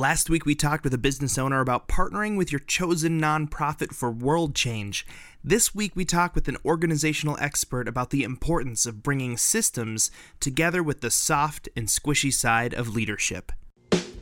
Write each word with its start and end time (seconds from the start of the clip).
Last 0.00 0.30
week, 0.30 0.46
we 0.46 0.54
talked 0.54 0.82
with 0.82 0.94
a 0.94 0.98
business 0.98 1.36
owner 1.36 1.60
about 1.60 1.86
partnering 1.86 2.38
with 2.38 2.50
your 2.50 2.60
chosen 2.60 3.20
nonprofit 3.20 3.94
for 3.94 4.10
world 4.10 4.54
change. 4.54 5.06
This 5.44 5.74
week, 5.74 5.94
we 5.94 6.06
talk 6.06 6.34
with 6.34 6.48
an 6.48 6.56
organizational 6.64 7.36
expert 7.38 7.86
about 7.86 8.08
the 8.08 8.22
importance 8.22 8.86
of 8.86 9.02
bringing 9.02 9.36
systems 9.36 10.10
together 10.40 10.82
with 10.82 11.02
the 11.02 11.10
soft 11.10 11.68
and 11.76 11.86
squishy 11.86 12.32
side 12.32 12.72
of 12.72 12.94
leadership. 12.94 13.52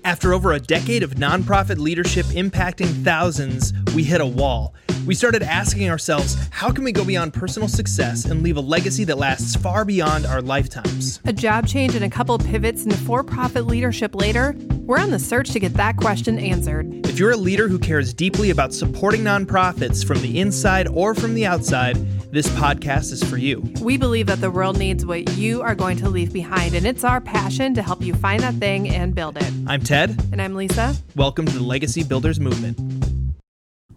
After 0.05 0.35
over 0.35 0.53
a 0.53 0.59
decade 0.59 1.05
of 1.05 1.15
nonprofit 1.15 1.79
leadership 1.79 2.27
impacting 2.27 3.05
thousands, 3.05 3.73
we 3.95 4.03
hit 4.03 4.21
a 4.21 4.27
wall. 4.27 4.75
We 5.07 5.15
started 5.15 5.45
asking 5.45 5.89
ourselves, 5.91 6.37
how 6.51 6.73
can 6.73 6.83
we 6.83 6.91
go 6.91 7.05
beyond 7.05 7.35
personal 7.35 7.69
success 7.69 8.25
and 8.25 8.43
leave 8.43 8.57
a 8.57 8.61
legacy 8.61 9.05
that 9.05 9.19
lasts 9.19 9.55
far 9.55 9.85
beyond 9.85 10.27
our 10.27 10.43
lifetimes? 10.43 11.21
A 11.25 11.33
job 11.33 11.69
change 11.69 11.95
and 11.95 12.05
a 12.05 12.11
couple 12.11 12.37
pivots 12.37 12.83
into 12.83 12.97
for 12.97 13.23
profit 13.23 13.67
leadership 13.67 14.17
later, 14.17 14.57
we're 14.89 14.99
on 14.99 15.11
the 15.11 15.19
search 15.19 15.51
to 15.51 15.61
get 15.61 15.75
that 15.75 15.99
question 15.99 16.39
answered. 16.39 17.07
If 17.07 17.19
you're 17.19 17.33
a 17.33 17.37
leader 17.37 17.69
who 17.69 17.79
cares 17.79 18.15
deeply 18.15 18.49
about 18.49 18.73
supporting 18.73 19.21
nonprofits 19.21 20.05
from 20.05 20.23
the 20.23 20.41
inside 20.41 20.89
or 20.89 21.15
from 21.15 21.35
the 21.35 21.45
outside, 21.45 21.97
this 22.33 22.49
podcast 22.49 23.13
is 23.13 23.23
for 23.23 23.37
you. 23.37 23.61
We 23.83 23.99
believe 23.99 24.29
that 24.29 24.41
the 24.41 24.51
world 24.51 24.79
needs 24.79 25.05
what 25.05 25.31
you 25.37 25.61
are 25.61 25.75
going 25.75 25.99
to 25.99 26.09
leave 26.09 26.33
behind, 26.33 26.75
and 26.75 26.87
it's 26.87 27.05
our 27.05 27.21
passion 27.21 27.75
to 27.75 27.83
help 27.83 28.01
you 28.01 28.15
find 28.15 28.43
that 28.43 28.55
thing 28.55 28.89
and 28.89 29.15
build 29.15 29.37
it. 29.37 29.53
I'm 29.67 29.83
Ted. 29.83 30.19
And 30.33 30.41
I'm 30.41 30.55
Lisa. 30.55 30.97
Welcome 31.15 31.45
to 31.45 31.53
the 31.53 31.65
Legacy 31.65 32.03
Builders 32.03 32.41
Movement. 32.41 32.98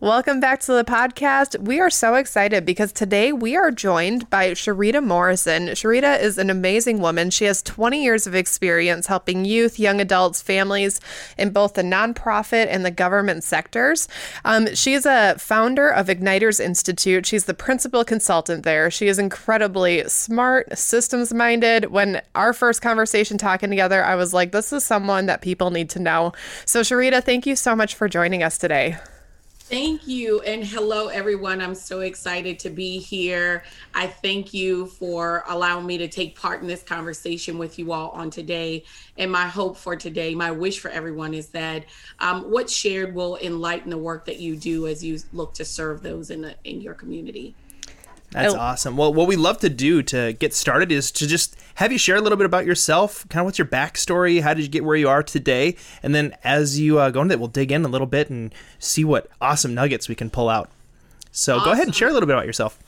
Welcome 0.01 0.39
back 0.39 0.61
to 0.61 0.73
the 0.73 0.83
podcast. 0.83 1.59
We 1.59 1.79
are 1.79 1.91
so 1.91 2.15
excited 2.15 2.65
because 2.65 2.91
today 2.91 3.31
we 3.31 3.55
are 3.55 3.69
joined 3.69 4.27
by 4.31 4.49
Sharita 4.53 5.05
Morrison. 5.05 5.67
Sharita 5.67 6.19
is 6.19 6.39
an 6.39 6.49
amazing 6.49 7.01
woman. 7.01 7.29
She 7.29 7.45
has 7.45 7.61
20 7.61 8.03
years 8.03 8.25
of 8.25 8.33
experience 8.33 9.05
helping 9.05 9.45
youth, 9.45 9.77
young 9.77 10.01
adults, 10.01 10.41
families 10.41 10.99
in 11.37 11.51
both 11.51 11.75
the 11.75 11.83
nonprofit 11.83 12.65
and 12.71 12.83
the 12.83 12.89
government 12.89 13.43
sectors. 13.43 14.07
Um, 14.43 14.73
she 14.73 14.95
is 14.95 15.05
a 15.05 15.35
founder 15.37 15.89
of 15.89 16.07
Igniters 16.07 16.59
Institute. 16.59 17.27
She's 17.27 17.45
the 17.45 17.54
principal 17.54 18.04
consultant 18.04 18.63
there. 18.63 18.89
She 18.89 19.07
is 19.07 19.20
incredibly 19.20 20.09
smart, 20.09 20.76
systems 20.79 21.31
minded. 21.31 21.91
When 21.91 22.23
our 22.33 22.54
first 22.54 22.81
conversation 22.81 23.37
talking 23.37 23.70
together, 23.70 24.04
I 24.04 24.15
was 24.15 24.33
like, 24.33 24.51
this 24.51 24.73
is 24.73 24.83
someone 24.83 25.27
that 25.27 25.43
people 25.43 25.70
need 25.70 25.91
to 25.91 25.99
know. 25.99 26.33
So, 26.65 26.81
Sharita, 26.81 27.23
thank 27.23 27.45
you 27.45 27.55
so 27.55 27.76
much 27.76 27.93
for 27.93 28.09
joining 28.09 28.41
us 28.41 28.57
today. 28.57 28.98
Thank 29.71 30.05
you. 30.05 30.41
And 30.41 30.65
hello, 30.65 31.07
everyone. 31.07 31.61
I'm 31.61 31.75
so 31.75 32.01
excited 32.01 32.59
to 32.59 32.69
be 32.69 32.99
here. 32.99 33.63
I 33.95 34.05
thank 34.05 34.53
you 34.53 34.87
for 34.87 35.45
allowing 35.47 35.85
me 35.85 35.97
to 35.99 36.09
take 36.09 36.37
part 36.37 36.59
in 36.61 36.67
this 36.67 36.83
conversation 36.83 37.57
with 37.57 37.79
you 37.79 37.93
all 37.93 38.09
on 38.09 38.31
today. 38.31 38.83
And 39.17 39.31
my 39.31 39.47
hope 39.47 39.77
for 39.77 39.95
today, 39.95 40.35
my 40.35 40.51
wish 40.51 40.81
for 40.81 40.91
everyone 40.91 41.33
is 41.33 41.47
that 41.51 41.85
um, 42.19 42.51
what's 42.51 42.73
shared 42.73 43.15
will 43.15 43.37
enlighten 43.37 43.89
the 43.89 43.97
work 43.97 44.25
that 44.25 44.41
you 44.41 44.57
do 44.57 44.87
as 44.87 45.05
you 45.05 45.19
look 45.31 45.53
to 45.53 45.63
serve 45.63 46.03
those 46.03 46.31
in, 46.31 46.41
the, 46.41 46.55
in 46.65 46.81
your 46.81 46.93
community. 46.93 47.55
That's 48.32 48.54
awesome. 48.54 48.96
Well, 48.96 49.13
what 49.13 49.27
we 49.27 49.35
love 49.35 49.60
to 49.60 49.70
do 49.70 50.01
to 50.04 50.34
get 50.34 50.54
started 50.54 50.91
is 50.91 51.12
to 51.12 51.27
just 51.27 51.55
have 51.76 51.91
you 51.91 51.98
share 51.98 52.15
a 52.15 52.21
little 52.21 52.38
bit 52.38 52.46
about 52.46 52.65
yourself. 52.65 53.27
Kind 53.27 53.41
of 53.41 53.46
what's 53.46 53.57
your 53.57 53.68
backstory? 53.68 54.41
How 54.41 54.54
did 54.54 54.63
you 54.63 54.70
get 54.70 54.85
where 54.85 54.96
you 54.96 55.10
are 55.10 55.21
today? 55.21 55.76
And 56.01 56.15
then 56.15 56.35
as 56.43 56.79
you 56.79 56.99
uh, 56.99 57.10
go 57.10 57.21
into 57.21 57.34
it, 57.34 57.40
we'll 57.40 57.49
dig 57.49 57.71
in 57.71 57.84
a 57.84 57.90
little 57.90 58.07
bit 58.07 58.29
and 58.29 58.54
see 58.79 59.04
what 59.04 59.27
awesome 59.41 59.73
nuggets 59.73 60.07
we 60.07 60.15
can 60.15 60.29
pull 60.29 60.48
out. 60.48 60.70
So 61.32 61.55
awesome. 61.55 61.65
go 61.65 61.71
ahead 61.71 61.88
and 61.88 61.96
share 61.96 62.07
a 62.07 62.13
little 62.13 62.27
bit 62.27 62.34
about 62.34 62.46
yourself. 62.46 62.79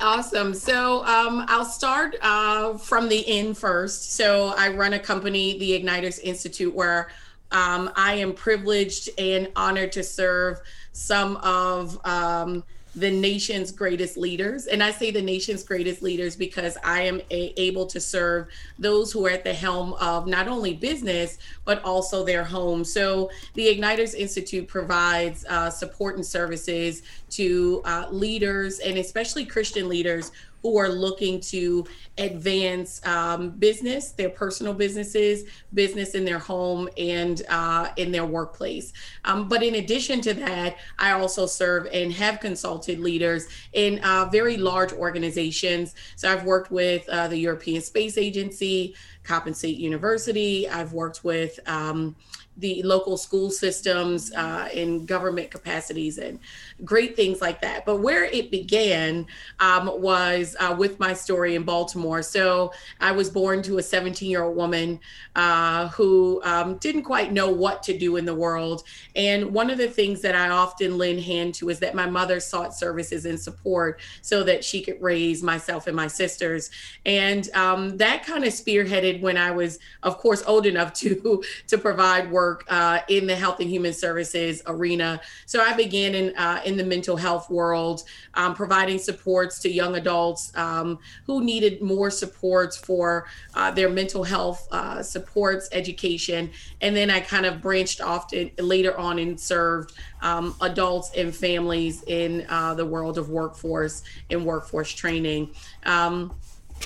Awesome. 0.00 0.54
So 0.54 1.04
um, 1.04 1.44
I'll 1.48 1.64
start 1.64 2.16
uh, 2.22 2.76
from 2.78 3.08
the 3.08 3.26
end 3.26 3.56
first. 3.56 4.12
So 4.12 4.54
I 4.56 4.68
run 4.68 4.92
a 4.92 4.98
company, 4.98 5.58
the 5.58 5.82
Igniters 5.82 6.20
Institute, 6.22 6.74
where 6.74 7.08
um, 7.50 7.90
I 7.96 8.14
am 8.14 8.34
privileged 8.34 9.08
and 9.18 9.50
honored 9.56 9.92
to 9.92 10.02
serve 10.02 10.60
some 10.92 11.36
of 11.38 11.98
um, 12.06 12.64
the 12.98 13.10
nation's 13.10 13.70
greatest 13.70 14.16
leaders. 14.16 14.66
And 14.66 14.82
I 14.82 14.90
say 14.90 15.10
the 15.10 15.22
nation's 15.22 15.62
greatest 15.62 16.02
leaders 16.02 16.36
because 16.36 16.76
I 16.84 17.02
am 17.02 17.20
a, 17.30 17.52
able 17.60 17.86
to 17.86 18.00
serve 18.00 18.48
those 18.78 19.12
who 19.12 19.26
are 19.26 19.30
at 19.30 19.44
the 19.44 19.52
helm 19.52 19.94
of 19.94 20.26
not 20.26 20.48
only 20.48 20.74
business, 20.74 21.38
but 21.64 21.82
also 21.84 22.24
their 22.24 22.44
home. 22.44 22.84
So 22.84 23.30
the 23.54 23.66
Igniters 23.66 24.14
Institute 24.14 24.68
provides 24.68 25.44
uh, 25.48 25.70
support 25.70 26.16
and 26.16 26.26
services 26.26 27.02
to 27.30 27.82
uh, 27.84 28.06
leaders 28.10 28.80
and 28.80 28.98
especially 28.98 29.44
Christian 29.44 29.88
leaders 29.88 30.32
who 30.62 30.76
are 30.76 30.88
looking 30.88 31.40
to 31.40 31.86
advance 32.18 33.04
um, 33.06 33.50
business, 33.50 34.12
their 34.12 34.30
personal 34.30 34.74
businesses, 34.74 35.44
business 35.74 36.14
in 36.14 36.24
their 36.24 36.38
home, 36.38 36.88
and 36.96 37.42
uh, 37.48 37.88
in 37.96 38.10
their 38.10 38.26
workplace. 38.26 38.92
Um, 39.24 39.48
but 39.48 39.62
in 39.62 39.76
addition 39.76 40.20
to 40.22 40.34
that, 40.34 40.76
I 40.98 41.12
also 41.12 41.46
serve 41.46 41.86
and 41.92 42.12
have 42.12 42.40
consulted 42.40 42.98
leaders 42.98 43.46
in 43.72 44.00
uh, 44.00 44.28
very 44.30 44.56
large 44.56 44.92
organizations. 44.92 45.94
So 46.16 46.30
I've 46.30 46.44
worked 46.44 46.70
with 46.70 47.08
uh, 47.08 47.28
the 47.28 47.38
European 47.38 47.80
Space 47.80 48.18
Agency, 48.18 48.94
Coppin 49.22 49.54
State 49.54 49.78
University. 49.78 50.68
I've 50.68 50.92
worked 50.92 51.22
with 51.22 51.60
um, 51.66 52.16
the 52.58 52.82
local 52.82 53.16
school 53.16 53.50
systems 53.50 54.32
uh, 54.34 54.68
in 54.72 55.06
government 55.06 55.50
capacities 55.50 56.18
and 56.18 56.40
great 56.84 57.16
things 57.16 57.40
like 57.40 57.60
that. 57.62 57.84
But 57.84 57.96
where 57.96 58.24
it 58.24 58.50
began 58.50 59.26
um, 59.60 59.90
was 60.00 60.56
uh, 60.60 60.74
with 60.78 60.98
my 61.00 61.12
story 61.12 61.54
in 61.54 61.62
Baltimore. 61.64 62.22
So 62.22 62.72
I 63.00 63.12
was 63.12 63.30
born 63.30 63.62
to 63.62 63.78
a 63.78 63.82
17 63.82 64.30
year 64.30 64.44
old 64.44 64.56
woman 64.56 65.00
uh, 65.36 65.88
who 65.88 66.40
um, 66.44 66.76
didn't 66.78 67.02
quite 67.02 67.32
know 67.32 67.50
what 67.50 67.82
to 67.84 67.96
do 67.96 68.16
in 68.16 68.24
the 68.24 68.34
world. 68.34 68.84
And 69.16 69.52
one 69.52 69.70
of 69.70 69.78
the 69.78 69.88
things 69.88 70.20
that 70.22 70.34
I 70.34 70.48
often 70.48 70.98
lend 70.98 71.20
hand 71.20 71.54
to 71.54 71.70
is 71.70 71.78
that 71.80 71.94
my 71.94 72.06
mother 72.06 72.40
sought 72.40 72.74
services 72.74 73.24
and 73.24 73.38
support 73.38 74.00
so 74.22 74.42
that 74.44 74.64
she 74.64 74.82
could 74.82 75.00
raise 75.00 75.42
myself 75.42 75.86
and 75.86 75.96
my 75.96 76.06
sisters. 76.06 76.70
And 77.04 77.48
um, 77.54 77.96
that 77.98 78.24
kind 78.24 78.44
of 78.44 78.52
spearheaded 78.52 79.20
when 79.20 79.36
I 79.36 79.50
was, 79.50 79.78
of 80.02 80.18
course, 80.18 80.42
old 80.46 80.66
enough 80.66 80.92
to 80.94 81.42
to 81.66 81.78
provide 81.78 82.30
work 82.30 82.64
uh, 82.68 83.00
in 83.08 83.26
the 83.26 83.36
health 83.36 83.60
and 83.60 83.68
human 83.70 83.92
services 83.92 84.62
arena. 84.66 85.20
So 85.46 85.60
I 85.60 85.74
began 85.74 86.14
in 86.14 86.36
uh, 86.36 86.60
in 86.68 86.76
the 86.76 86.84
mental 86.84 87.16
health 87.16 87.50
world, 87.50 88.02
um, 88.34 88.54
providing 88.54 88.98
supports 88.98 89.58
to 89.60 89.70
young 89.70 89.96
adults 89.96 90.52
um, 90.56 90.98
who 91.26 91.42
needed 91.42 91.82
more 91.82 92.10
supports 92.10 92.76
for 92.76 93.26
uh, 93.54 93.70
their 93.70 93.88
mental 93.88 94.22
health 94.22 94.68
uh, 94.70 95.02
supports, 95.02 95.68
education, 95.72 96.50
and 96.80 96.94
then 96.94 97.10
I 97.10 97.20
kind 97.20 97.46
of 97.46 97.60
branched 97.60 98.00
off 98.00 98.28
to, 98.28 98.50
later 98.58 98.96
on 98.96 99.18
and 99.18 99.40
served 99.40 99.94
um, 100.20 100.54
adults 100.60 101.10
and 101.16 101.34
families 101.34 102.02
in 102.06 102.46
uh, 102.48 102.74
the 102.74 102.84
world 102.84 103.18
of 103.18 103.30
workforce 103.30 104.02
and 104.30 104.44
workforce 104.44 104.92
training. 104.92 105.50
Um, 105.84 106.34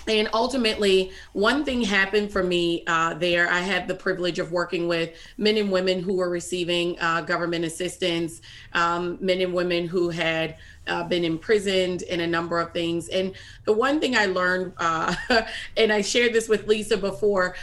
and 0.09 0.29
ultimately 0.33 1.13
one 1.33 1.65
thing 1.65 1.83
happened 1.83 2.33
for 2.33 2.43
me 2.43 2.85
uh, 2.87 3.15
there. 3.15 3.49
I 3.49 3.61
had 3.61 3.87
the 3.87 3.95
privilege 3.95 4.39
of 4.39 4.51
working 4.51 4.89
with 4.89 5.11
men 5.37 5.57
and 5.57 5.71
women 5.71 6.01
who 6.01 6.15
were 6.15 6.31
receiving 6.31 6.99
uh, 7.01 7.21
government 7.21 7.65
assistance 7.65 8.41
um, 8.73 9.19
men 9.21 9.41
and 9.41 9.55
women 9.55 9.87
who 9.87 10.11
had 10.11 10.57
uh, 10.89 11.05
been 11.05 11.25
imprisoned 11.25 12.03
and 12.11 12.21
a 12.21 12.27
number 12.27 12.59
of 12.59 12.73
things. 12.73 13.09
And 13.09 13.35
the 13.65 13.73
one 13.73 14.01
thing 14.01 14.17
i 14.17 14.27
learned 14.27 14.73
uh, 14.79 15.15
and 15.77 15.93
i 15.93 16.01
shared 16.01 16.33
this 16.33 16.49
with 16.49 16.67
lisa 16.67 16.97
before 16.97 17.55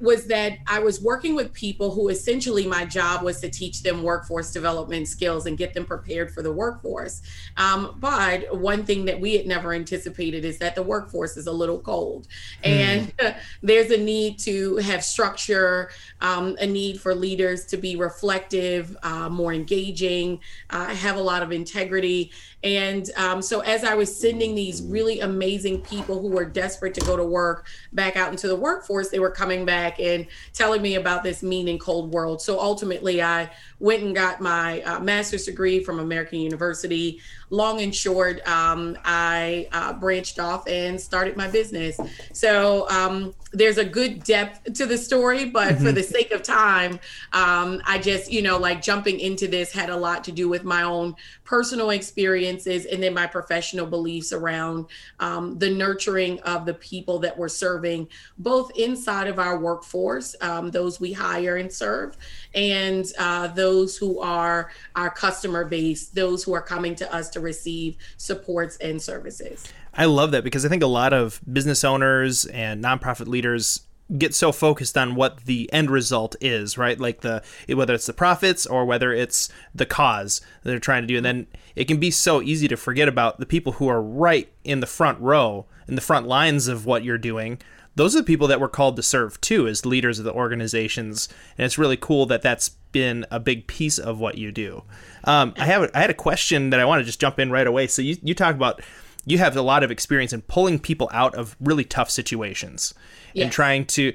was 0.00 0.26
that 0.26 0.58
I 0.66 0.78
was 0.78 1.00
working 1.00 1.34
with 1.34 1.52
people 1.52 1.90
who 1.90 2.08
essentially 2.08 2.66
my 2.66 2.84
job 2.84 3.22
was 3.22 3.40
to 3.40 3.50
teach 3.50 3.82
them 3.82 4.02
workforce 4.02 4.52
development 4.52 5.08
skills 5.08 5.46
and 5.46 5.56
get 5.56 5.74
them 5.74 5.84
prepared 5.84 6.32
for 6.32 6.42
the 6.42 6.52
workforce. 6.52 7.22
Um, 7.56 7.96
but 7.98 8.58
one 8.58 8.84
thing 8.84 9.04
that 9.06 9.20
we 9.20 9.36
had 9.36 9.46
never 9.46 9.72
anticipated 9.72 10.44
is 10.44 10.58
that 10.58 10.74
the 10.74 10.82
workforce 10.82 11.36
is 11.36 11.46
a 11.46 11.52
little 11.52 11.78
cold, 11.78 12.28
mm. 12.64 12.68
and 12.68 13.36
there's 13.62 13.90
a 13.90 13.98
need 13.98 14.38
to 14.40 14.76
have 14.78 15.04
structure, 15.04 15.90
um, 16.20 16.56
a 16.60 16.66
need 16.66 17.00
for 17.00 17.14
leaders 17.14 17.64
to 17.66 17.76
be 17.76 17.96
reflective, 17.96 18.96
uh, 19.02 19.28
more 19.28 19.52
engaging, 19.52 20.40
uh, 20.70 20.86
have 20.94 21.16
a 21.16 21.22
lot 21.22 21.42
of 21.42 21.52
integrity. 21.52 22.32
And 22.64 23.10
um, 23.16 23.42
so, 23.42 23.60
as 23.60 23.84
I 23.84 23.94
was 23.94 24.14
sending 24.14 24.54
these 24.54 24.82
really 24.82 25.20
amazing 25.20 25.82
people 25.82 26.18
who 26.18 26.28
were 26.28 26.46
desperate 26.46 26.94
to 26.94 27.00
go 27.02 27.14
to 27.14 27.24
work 27.24 27.66
back 27.92 28.16
out 28.16 28.30
into 28.30 28.48
the 28.48 28.56
workforce, 28.56 29.10
they 29.10 29.18
were 29.18 29.30
coming 29.30 29.66
back 29.66 30.00
and 30.00 30.26
telling 30.54 30.80
me 30.80 30.94
about 30.94 31.22
this 31.22 31.42
mean 31.42 31.68
and 31.68 31.78
cold 31.78 32.10
world. 32.10 32.40
So, 32.40 32.58
ultimately, 32.58 33.22
I 33.22 33.50
went 33.80 34.02
and 34.02 34.14
got 34.14 34.40
my 34.40 34.80
uh, 34.82 34.98
master's 34.98 35.44
degree 35.44 35.84
from 35.84 36.00
American 36.00 36.40
University. 36.40 37.20
Long 37.50 37.82
and 37.82 37.94
short, 37.94 38.46
um, 38.48 38.96
I 39.04 39.68
uh, 39.72 39.92
branched 39.92 40.38
off 40.38 40.66
and 40.66 40.98
started 40.98 41.36
my 41.36 41.48
business. 41.48 42.00
So, 42.32 42.88
um, 42.88 43.34
there's 43.54 43.78
a 43.78 43.84
good 43.84 44.24
depth 44.24 44.74
to 44.74 44.84
the 44.84 44.98
story, 44.98 45.46
but 45.46 45.74
mm-hmm. 45.74 45.84
for 45.84 45.92
the 45.92 46.02
sake 46.02 46.32
of 46.32 46.42
time, 46.42 46.98
um, 47.32 47.80
I 47.86 47.98
just 47.98 48.30
you 48.30 48.42
know 48.42 48.58
like 48.58 48.82
jumping 48.82 49.20
into 49.20 49.48
this 49.48 49.72
had 49.72 49.90
a 49.90 49.96
lot 49.96 50.24
to 50.24 50.32
do 50.32 50.48
with 50.48 50.64
my 50.64 50.82
own 50.82 51.14
personal 51.44 51.90
experiences 51.90 52.86
and 52.86 53.02
then 53.02 53.14
my 53.14 53.26
professional 53.26 53.86
beliefs 53.86 54.32
around 54.32 54.86
um, 55.20 55.58
the 55.58 55.70
nurturing 55.70 56.40
of 56.40 56.66
the 56.66 56.74
people 56.74 57.18
that 57.20 57.36
we're 57.36 57.48
serving, 57.48 58.08
both 58.38 58.70
inside 58.76 59.28
of 59.28 59.38
our 59.38 59.58
workforce, 59.58 60.34
um, 60.40 60.70
those 60.70 61.00
we 61.00 61.12
hire 61.12 61.56
and 61.56 61.72
serve, 61.72 62.16
and 62.54 63.06
uh, 63.18 63.46
those 63.48 63.96
who 63.96 64.20
are 64.20 64.70
our 64.96 65.10
customer 65.10 65.64
base, 65.64 66.08
those 66.08 66.42
who 66.42 66.52
are 66.52 66.62
coming 66.62 66.94
to 66.96 67.14
us 67.14 67.30
to 67.30 67.40
receive 67.40 67.96
supports 68.16 68.76
and 68.78 69.00
services. 69.00 69.64
I 69.96 70.06
love 70.06 70.32
that 70.32 70.44
because 70.44 70.64
I 70.64 70.68
think 70.68 70.82
a 70.82 70.88
lot 70.88 71.12
of 71.12 71.40
business 71.50 71.84
owners 71.84 72.46
and 72.46 72.82
nonprofit 72.82 73.28
leaders 73.28 73.86
get 74.18 74.34
so 74.34 74.52
focused 74.52 74.98
on 74.98 75.14
what 75.14 75.44
the 75.44 75.72
end 75.72 75.90
result 75.90 76.36
is, 76.40 76.76
right? 76.76 76.98
Like 76.98 77.22
the 77.22 77.42
whether 77.68 77.94
it's 77.94 78.06
the 78.06 78.12
profits 78.12 78.66
or 78.66 78.84
whether 78.84 79.12
it's 79.12 79.48
the 79.74 79.86
cause 79.86 80.40
they're 80.62 80.78
trying 80.78 81.02
to 81.02 81.06
do, 81.06 81.16
and 81.16 81.24
then 81.24 81.46
it 81.74 81.86
can 81.86 81.98
be 81.98 82.10
so 82.10 82.42
easy 82.42 82.68
to 82.68 82.76
forget 82.76 83.08
about 83.08 83.38
the 83.38 83.46
people 83.46 83.72
who 83.72 83.88
are 83.88 84.02
right 84.02 84.52
in 84.62 84.80
the 84.80 84.86
front 84.86 85.20
row, 85.20 85.66
in 85.88 85.94
the 85.94 86.00
front 86.00 86.26
lines 86.26 86.68
of 86.68 86.86
what 86.86 87.04
you're 87.04 87.18
doing. 87.18 87.60
Those 87.96 88.16
are 88.16 88.20
the 88.20 88.24
people 88.24 88.48
that 88.48 88.60
we're 88.60 88.68
called 88.68 88.96
to 88.96 89.02
serve 89.02 89.40
too, 89.40 89.68
as 89.68 89.86
leaders 89.86 90.18
of 90.18 90.24
the 90.24 90.32
organizations, 90.32 91.28
and 91.56 91.64
it's 91.64 91.78
really 91.78 91.96
cool 91.96 92.26
that 92.26 92.42
that's 92.42 92.70
been 92.92 93.24
a 93.30 93.40
big 93.40 93.66
piece 93.66 93.98
of 93.98 94.20
what 94.20 94.36
you 94.36 94.52
do. 94.52 94.82
Um, 95.24 95.54
I 95.56 95.64
have 95.64 95.90
I 95.94 96.00
had 96.00 96.10
a 96.10 96.14
question 96.14 96.70
that 96.70 96.80
I 96.80 96.84
want 96.84 97.00
to 97.00 97.04
just 97.04 97.20
jump 97.20 97.38
in 97.38 97.50
right 97.50 97.66
away. 97.66 97.86
So 97.86 98.02
you 98.02 98.16
you 98.22 98.34
talk 98.34 98.54
about 98.54 98.82
you 99.26 99.38
have 99.38 99.56
a 99.56 99.62
lot 99.62 99.82
of 99.82 99.90
experience 99.90 100.32
in 100.32 100.42
pulling 100.42 100.78
people 100.78 101.08
out 101.12 101.34
of 101.34 101.56
really 101.60 101.84
tough 101.84 102.10
situations 102.10 102.94
yes. 103.32 103.44
and 103.44 103.52
trying 103.52 103.84
to 103.86 104.14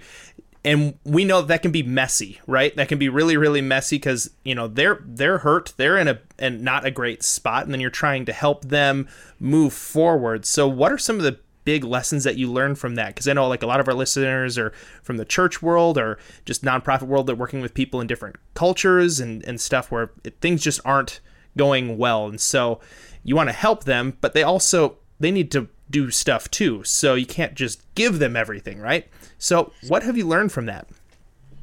and 0.66 1.00
we 1.06 1.24
know 1.24 1.42
that, 1.42 1.62
can 1.62 1.72
be 1.72 1.84
messy 1.84 2.40
right? 2.46 2.76
That 2.76 2.90
can 2.90 2.98
be 2.98 3.10
really 3.10 3.38
really 3.38 3.62
messy 3.62 3.98
because 3.98 4.30
you 4.44 4.56
know 4.56 4.68
they're 4.68 5.02
they're 5.06 5.40
hurt 5.40 5.74
they're 5.78 5.98
in 5.98 6.08
a 6.08 6.20
and 6.38 6.62
not 6.62 6.86
a 6.86 6.92
great 6.92 7.24
spot 7.24 7.64
and 7.64 7.74
then 7.74 7.80
you're 7.80 7.90
trying 7.90 8.26
to 8.26 8.34
help 8.34 8.66
them 8.66 9.08
move 9.40 9.74
forward. 9.74 10.46
So 10.46 10.68
what 10.68 10.92
are 10.92 10.98
some 10.98 11.18
of 11.18 11.24
the 11.24 11.40
big 11.66 11.84
lessons 11.84 12.24
that 12.24 12.36
you 12.36 12.52
learn 12.52 12.76
from 12.76 12.96
that? 12.96 13.10
Because 13.10 13.28
i 13.28 13.34
know 13.34 13.48
like 13.48 13.64
a 13.64 13.68
lot 13.68 13.80
of 13.80 13.88
our 13.88 13.94
listeners 13.94 14.58
are 14.58 14.74
from 15.04 15.18
the 15.18 15.26
church 15.26 15.62
world 15.62 15.98
or 15.98 16.18
just 16.46 16.64
nonprofit 16.64 17.04
world 17.04 17.28
that 17.28 17.36
working 17.36 17.62
with 17.62 17.74
people 17.74 18.02
in 18.02 18.08
different 18.08 18.36
cultures 18.54 19.20
and, 19.20 19.44
and 19.46 19.62
stuff 19.62 19.92
where 19.92 20.12
it, 20.24 20.40
things 20.42 20.62
just 20.62 20.82
aren't 20.84 21.20
going 21.58 21.98
well. 21.98 22.28
And 22.28 22.42
so 22.42 22.80
you 23.24 23.36
want 23.36 23.50
to 23.50 23.54
help 23.54 23.84
them, 23.84 24.18
but 24.22 24.34
they 24.34 24.44
also 24.44 24.98
they 25.20 25.32
need 25.32 25.52
to 25.52 25.68
do 25.90 26.12
stuff 26.12 26.50
too. 26.52 26.84
So 26.84 27.16
you 27.16 27.26
can't 27.26 27.56
just 27.56 27.84
give 27.96 28.20
them 28.20 28.36
everything, 28.36 28.80
right? 28.80 29.08
So 29.38 29.72
what 29.88 30.04
have 30.04 30.18
you 30.18 30.28
learned 30.28 30.52
from 30.52 30.66
that? 30.68 30.88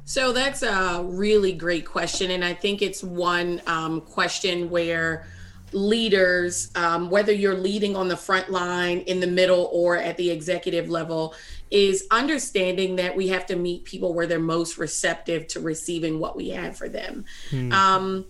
So 0.05 0.33
that's 0.33 0.63
a 0.63 1.03
really 1.05 1.53
great 1.53 1.85
question, 1.85 2.31
and 2.31 2.45
I 2.45 2.55
think 2.55 2.81
it's 2.81 3.03
one 3.03 3.61
um, 3.67 4.01
question 4.03 4.71
where 4.71 5.27
leaders, 5.73 6.71
um, 6.77 7.11
whether 7.11 7.33
you're 7.33 7.57
leading 7.57 7.97
on 7.97 8.07
the 8.07 8.17
front 8.17 8.49
line, 8.49 9.01
in 9.01 9.19
the 9.19 9.27
middle, 9.27 9.69
or 9.73 9.97
at 9.97 10.17
the 10.17 10.31
executive 10.31 10.89
level, 10.89 11.35
is 11.73 12.07
understanding 12.13 12.95
that 12.97 13.17
we 13.17 13.27
have 13.29 13.47
to 13.47 13.57
meet 13.57 13.85
people 13.85 14.15
where 14.15 14.29
they're 14.29 14.39
most 14.39 14.79
receptive 14.79 15.49
to 15.49 15.61
receiving 15.61 16.21
what 16.21 16.37
we 16.37 16.51
have 16.51 16.77
for 16.77 16.89
them. 16.89 17.25
Hmm. 17.51 17.73
Um, 17.73 18.27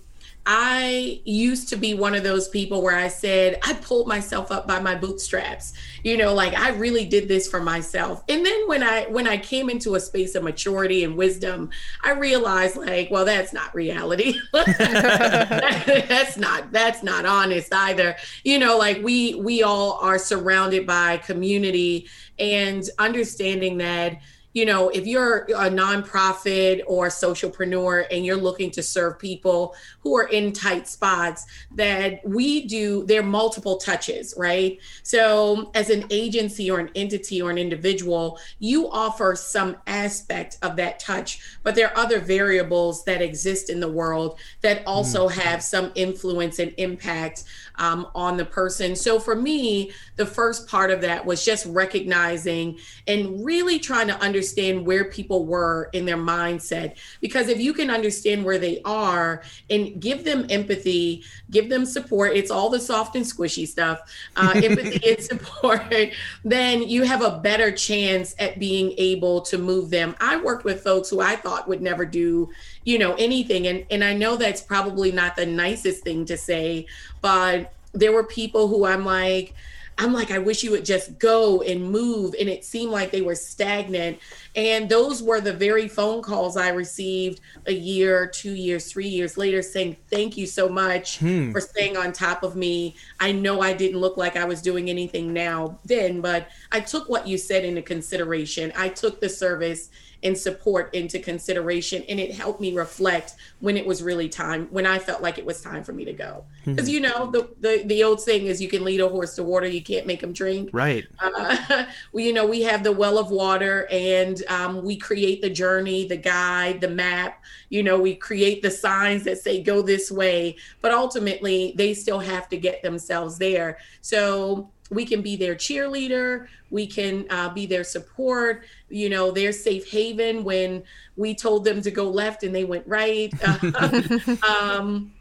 I 0.48 1.20
used 1.24 1.68
to 1.70 1.76
be 1.76 1.94
one 1.94 2.14
of 2.14 2.22
those 2.22 2.48
people 2.48 2.80
where 2.80 2.94
I 2.94 3.08
said, 3.08 3.58
I 3.64 3.74
pulled 3.74 4.06
myself 4.06 4.52
up 4.52 4.68
by 4.68 4.78
my 4.78 4.94
bootstraps. 4.94 5.72
You 6.04 6.16
know, 6.16 6.32
like 6.34 6.54
I 6.54 6.68
really 6.70 7.04
did 7.04 7.26
this 7.26 7.48
for 7.48 7.58
myself. 7.58 8.22
And 8.28 8.46
then 8.46 8.68
when 8.68 8.84
I 8.84 9.06
when 9.06 9.26
I 9.26 9.38
came 9.38 9.68
into 9.68 9.96
a 9.96 10.00
space 10.00 10.36
of 10.36 10.44
maturity 10.44 11.02
and 11.02 11.16
wisdom, 11.16 11.70
I 12.04 12.12
realized 12.12 12.76
like, 12.76 13.10
well, 13.10 13.24
that's 13.24 13.52
not 13.52 13.74
reality. 13.74 14.38
that's 14.52 16.36
not 16.36 16.70
that's 16.70 17.02
not 17.02 17.26
honest 17.26 17.74
either. 17.74 18.14
You 18.44 18.60
know, 18.60 18.78
like 18.78 19.02
we 19.02 19.34
we 19.34 19.64
all 19.64 19.98
are 20.00 20.18
surrounded 20.18 20.86
by 20.86 21.16
community 21.16 22.06
and 22.38 22.88
understanding 23.00 23.78
that 23.78 24.20
you 24.56 24.64
know, 24.64 24.88
if 24.88 25.06
you're 25.06 25.40
a 25.54 25.68
nonprofit 25.68 26.80
or 26.86 27.08
a 27.08 27.10
socialpreneur 27.10 28.06
and 28.10 28.24
you're 28.24 28.38
looking 28.38 28.70
to 28.70 28.82
serve 28.82 29.18
people 29.18 29.74
who 30.00 30.16
are 30.16 30.28
in 30.28 30.50
tight 30.50 30.88
spots, 30.88 31.44
that 31.72 32.26
we 32.26 32.66
do, 32.66 33.04
there 33.04 33.20
are 33.20 33.22
multiple 33.22 33.76
touches, 33.76 34.32
right? 34.38 34.78
So, 35.02 35.70
as 35.74 35.90
an 35.90 36.06
agency 36.08 36.70
or 36.70 36.80
an 36.80 36.88
entity 36.94 37.42
or 37.42 37.50
an 37.50 37.58
individual, 37.58 38.38
you 38.58 38.90
offer 38.90 39.36
some 39.36 39.76
aspect 39.86 40.56
of 40.62 40.76
that 40.76 41.00
touch, 41.00 41.58
but 41.62 41.74
there 41.74 41.90
are 41.90 41.98
other 41.98 42.18
variables 42.18 43.04
that 43.04 43.20
exist 43.20 43.68
in 43.68 43.78
the 43.78 43.92
world 43.92 44.38
that 44.62 44.82
also 44.86 45.28
mm-hmm. 45.28 45.38
have 45.38 45.62
some 45.62 45.92
influence 45.96 46.60
and 46.60 46.72
impact 46.78 47.44
um, 47.74 48.06
on 48.14 48.38
the 48.38 48.44
person. 48.46 48.96
So, 48.96 49.18
for 49.18 49.36
me, 49.36 49.92
the 50.16 50.24
first 50.24 50.66
part 50.66 50.90
of 50.90 51.02
that 51.02 51.26
was 51.26 51.44
just 51.44 51.66
recognizing 51.66 52.78
and 53.06 53.44
really 53.44 53.78
trying 53.78 54.06
to 54.06 54.18
understand 54.18 54.45
understand 54.46 54.86
where 54.86 55.04
people 55.06 55.44
were 55.44 55.90
in 55.92 56.04
their 56.04 56.16
mindset. 56.16 56.96
Because 57.20 57.48
if 57.48 57.58
you 57.60 57.72
can 57.72 57.90
understand 57.90 58.44
where 58.44 58.58
they 58.58 58.80
are 58.84 59.42
and 59.70 60.00
give 60.00 60.24
them 60.24 60.46
empathy, 60.50 61.24
give 61.50 61.68
them 61.68 61.84
support, 61.84 62.36
it's 62.36 62.50
all 62.50 62.70
the 62.70 62.78
soft 62.78 63.16
and 63.16 63.24
squishy 63.24 63.66
stuff, 63.66 64.00
uh, 64.36 64.52
empathy 64.56 65.10
and 65.10 65.20
support, 65.20 65.82
then 66.44 66.82
you 66.82 67.02
have 67.02 67.22
a 67.22 67.38
better 67.38 67.72
chance 67.72 68.34
at 68.38 68.58
being 68.58 68.94
able 68.98 69.40
to 69.40 69.58
move 69.58 69.90
them. 69.90 70.14
I 70.20 70.36
worked 70.36 70.64
with 70.64 70.82
folks 70.82 71.10
who 71.10 71.20
I 71.20 71.34
thought 71.36 71.68
would 71.68 71.82
never 71.82 72.04
do 72.04 72.48
you 72.84 72.98
know 72.98 73.14
anything 73.14 73.66
and 73.66 73.84
and 73.90 74.04
I 74.04 74.14
know 74.14 74.36
that's 74.36 74.60
probably 74.60 75.10
not 75.10 75.34
the 75.34 75.44
nicest 75.44 76.04
thing 76.04 76.24
to 76.26 76.36
say 76.36 76.86
but 77.20 77.72
there 77.92 78.12
were 78.12 78.22
people 78.22 78.68
who 78.68 78.84
I'm 78.84 79.04
like 79.04 79.54
I'm 79.98 80.12
like, 80.12 80.30
I 80.30 80.38
wish 80.38 80.62
you 80.62 80.70
would 80.72 80.84
just 80.84 81.18
go 81.18 81.62
and 81.62 81.90
move. 81.90 82.34
And 82.38 82.48
it 82.48 82.64
seemed 82.64 82.92
like 82.92 83.10
they 83.10 83.22
were 83.22 83.34
stagnant. 83.34 84.18
And 84.54 84.88
those 84.88 85.22
were 85.22 85.40
the 85.40 85.52
very 85.52 85.88
phone 85.88 86.20
calls 86.22 86.56
I 86.56 86.68
received 86.68 87.40
a 87.66 87.72
year, 87.72 88.26
two 88.26 88.54
years, 88.54 88.92
three 88.92 89.08
years 89.08 89.38
later 89.38 89.62
saying, 89.62 89.96
Thank 90.10 90.36
you 90.36 90.46
so 90.46 90.68
much 90.68 91.18
hmm. 91.18 91.50
for 91.50 91.60
staying 91.60 91.96
on 91.96 92.12
top 92.12 92.42
of 92.42 92.56
me. 92.56 92.94
I 93.20 93.32
know 93.32 93.62
I 93.62 93.72
didn't 93.72 94.00
look 94.00 94.18
like 94.18 94.36
I 94.36 94.44
was 94.44 94.60
doing 94.60 94.90
anything 94.90 95.32
now 95.32 95.78
then, 95.84 96.20
but 96.20 96.48
I 96.72 96.80
took 96.80 97.08
what 97.08 97.26
you 97.26 97.38
said 97.38 97.64
into 97.64 97.82
consideration. 97.82 98.72
I 98.76 98.90
took 98.90 99.20
the 99.20 99.28
service 99.28 99.90
and 100.22 100.36
support 100.36 100.94
into 100.94 101.18
consideration. 101.18 102.02
And 102.08 102.18
it 102.18 102.34
helped 102.34 102.60
me 102.60 102.74
reflect 102.74 103.34
when 103.60 103.76
it 103.76 103.86
was 103.86 104.02
really 104.02 104.28
time 104.28 104.66
when 104.70 104.86
i 104.86 104.98
felt 104.98 105.22
like 105.22 105.38
it 105.38 105.46
was 105.46 105.60
time 105.60 105.84
for 105.84 105.92
me 105.92 106.04
to 106.04 106.12
go. 106.12 106.44
Because 106.64 106.86
mm-hmm. 106.86 106.94
you 106.94 107.00
know 107.00 107.30
the, 107.30 107.48
the 107.60 107.82
the 107.86 108.04
old 108.04 108.20
saying 108.20 108.46
is 108.46 108.60
you 108.60 108.68
can 108.68 108.84
lead 108.84 109.00
a 109.00 109.08
horse 109.08 109.34
to 109.36 109.42
water 109.42 109.66
you 109.66 109.82
can't 109.82 110.06
make 110.06 110.22
him 110.22 110.32
drink. 110.32 110.70
Right. 110.72 111.06
Uh, 111.18 111.86
well, 112.12 112.24
you 112.24 112.32
know 112.32 112.46
we 112.46 112.62
have 112.62 112.82
the 112.82 112.92
well 112.92 113.18
of 113.18 113.30
water 113.30 113.88
and 113.90 114.42
um, 114.48 114.82
we 114.82 114.96
create 114.96 115.42
the 115.42 115.50
journey 115.50 116.06
the 116.06 116.16
guide 116.16 116.80
the 116.80 116.88
map. 116.88 117.42
You 117.68 117.82
know 117.82 117.98
we 117.98 118.14
create 118.14 118.62
the 118.62 118.70
signs 118.70 119.24
that 119.24 119.38
say 119.38 119.62
go 119.62 119.82
this 119.82 120.10
way. 120.10 120.56
But 120.80 120.92
ultimately 120.92 121.74
they 121.76 121.94
still 121.94 122.20
have 122.20 122.48
to 122.48 122.56
get 122.56 122.82
themselves 122.82 123.38
there. 123.38 123.78
So 124.00 124.70
we 124.90 125.04
can 125.04 125.22
be 125.22 125.36
their 125.36 125.54
cheerleader 125.54 126.46
we 126.70 126.86
can 126.86 127.26
uh, 127.30 127.48
be 127.52 127.66
their 127.66 127.84
support 127.84 128.64
you 128.88 129.08
know 129.08 129.30
their 129.30 129.52
safe 129.52 129.90
haven 129.90 130.44
when 130.44 130.82
we 131.16 131.34
told 131.34 131.64
them 131.64 131.80
to 131.80 131.90
go 131.90 132.08
left 132.08 132.42
and 132.42 132.54
they 132.54 132.64
went 132.64 132.86
right. 132.86 133.32
Um, 134.42 135.12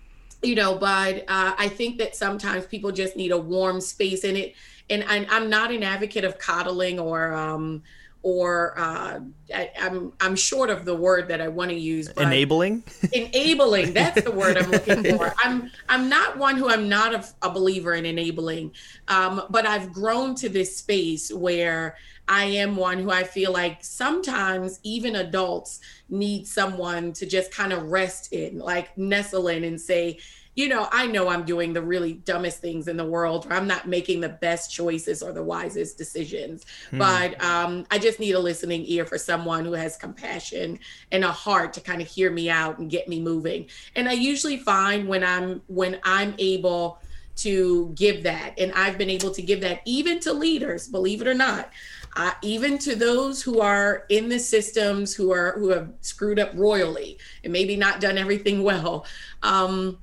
you 0.42 0.56
know 0.56 0.76
but 0.76 1.20
uh, 1.28 1.54
i 1.58 1.68
think 1.68 1.98
that 1.98 2.16
sometimes 2.16 2.66
people 2.66 2.92
just 2.92 3.16
need 3.16 3.32
a 3.32 3.38
warm 3.38 3.82
space 3.82 4.24
in 4.24 4.36
it 4.36 4.54
and 4.90 5.04
I, 5.08 5.26
i'm 5.30 5.50
not 5.50 5.72
an 5.72 5.84
advocate 5.84 6.24
of 6.24 6.38
coddling 6.38 7.00
or 7.00 7.34
um, 7.34 7.82
or 8.26 8.74
uh, 8.76 9.20
I, 9.54 9.70
am 9.76 9.96
I'm, 9.96 10.14
I'm 10.20 10.36
short 10.36 10.72
of 10.72 10.84
the 10.84 10.96
word 10.96 11.28
that 11.28 11.42
I 11.42 11.48
want 11.48 11.70
to 11.70 11.78
use. 11.78 12.10
enabling. 12.18 12.84
Enabling. 13.14 13.94
That's 13.94 14.24
the 14.24 14.32
word 14.32 14.58
I'm 14.58 14.72
looking 14.72 15.04
for. 15.18 15.32
I'm 15.44 15.70
I'm 15.90 16.10
not 16.10 16.36
one 16.36 16.58
who 16.58 16.68
I'm 16.68 16.90
not 16.90 17.14
a, 17.14 17.24
a 17.44 17.52
believer 17.52 17.94
in 17.94 18.04
enabling, 18.04 18.72
um, 19.10 19.44
but 19.52 19.68
I've 19.68 19.94
grown 19.94 20.34
to 20.38 20.50
this 20.50 20.76
space 20.76 21.32
where 21.32 21.98
I 22.28 22.46
am 22.46 22.76
one 22.76 22.98
who 22.98 23.12
I 23.12 23.24
feel 23.24 23.52
like 23.52 23.84
sometimes 23.84 24.80
even 24.82 25.18
adults 25.18 25.80
need 26.10 26.48
someone 26.48 27.14
to 27.14 27.28
just 27.28 27.52
kind 27.52 27.74
of 27.74 27.92
rest 27.92 28.34
in, 28.34 28.58
like 28.58 28.98
nestle 28.98 29.50
in, 29.50 29.64
and 29.64 29.80
say, 29.80 30.18
you 30.56 30.70
know, 30.70 30.88
I 30.92 31.06
know 31.08 31.28
I'm 31.28 31.44
doing 31.44 31.74
the 31.74 31.82
really 31.82 32.14
dumbest 32.14 32.60
things 32.60 32.88
in 32.88 32.96
the 32.96 33.06
world, 33.06 33.46
or 33.50 33.54
I'm 33.54 33.68
not 33.68 33.88
making 33.88 34.22
the 34.22 34.30
best 34.30 34.72
choices 34.72 35.22
or 35.22 35.34
the 35.34 35.44
wisest 35.44 35.98
decisions. 35.98 36.66
Hmm. 36.92 37.00
But 37.00 37.44
um, 37.44 37.86
I 37.92 38.00
just 38.00 38.20
need 38.20 38.34
a 38.34 38.40
listening 38.40 38.84
ear 38.88 39.06
for 39.06 39.18
someone 39.18 39.66
who 39.66 39.74
has 39.74 39.98
compassion 39.98 40.80
and 41.12 41.26
a 41.26 41.32
heart 41.32 41.74
to 41.74 41.82
kind 41.82 42.02
of 42.02 42.08
hear 42.08 42.32
me 42.32 42.50
out 42.50 42.80
and 42.80 42.90
get 42.90 43.10
me 43.10 43.20
moving. 43.20 43.68
And 43.96 44.08
I 44.08 44.14
usually 44.14 44.58
find 44.58 45.08
when 45.08 45.24
I'm 45.24 45.62
when 45.68 46.00
I'm 46.04 46.34
able 46.40 47.00
to 47.38 47.92
give 47.96 48.24
that. 48.24 48.58
And 48.58 48.72
I've 48.74 48.98
been 48.98 49.10
able 49.10 49.32
to 49.32 49.42
give 49.42 49.60
that 49.62 49.82
even 49.86 50.20
to 50.22 50.32
leaders, 50.32 50.88
believe 50.88 51.22
it 51.22 51.28
or 51.28 51.34
not. 51.34 51.72
Uh, 52.18 52.32
even 52.42 52.78
to 52.78 52.96
those 52.96 53.42
who 53.42 53.60
are 53.60 54.06
in 54.08 54.30
the 54.30 54.40
systems 54.40 55.14
who 55.14 55.34
are 55.34 55.60
who 55.60 55.68
have 55.68 55.92
screwed 56.00 56.40
up 56.40 56.50
royally 56.56 57.18
and 57.44 57.52
maybe 57.52 57.76
not 57.76 58.00
done 58.00 58.18
everything 58.18 58.64
well 58.64 59.06
um, 59.44 59.98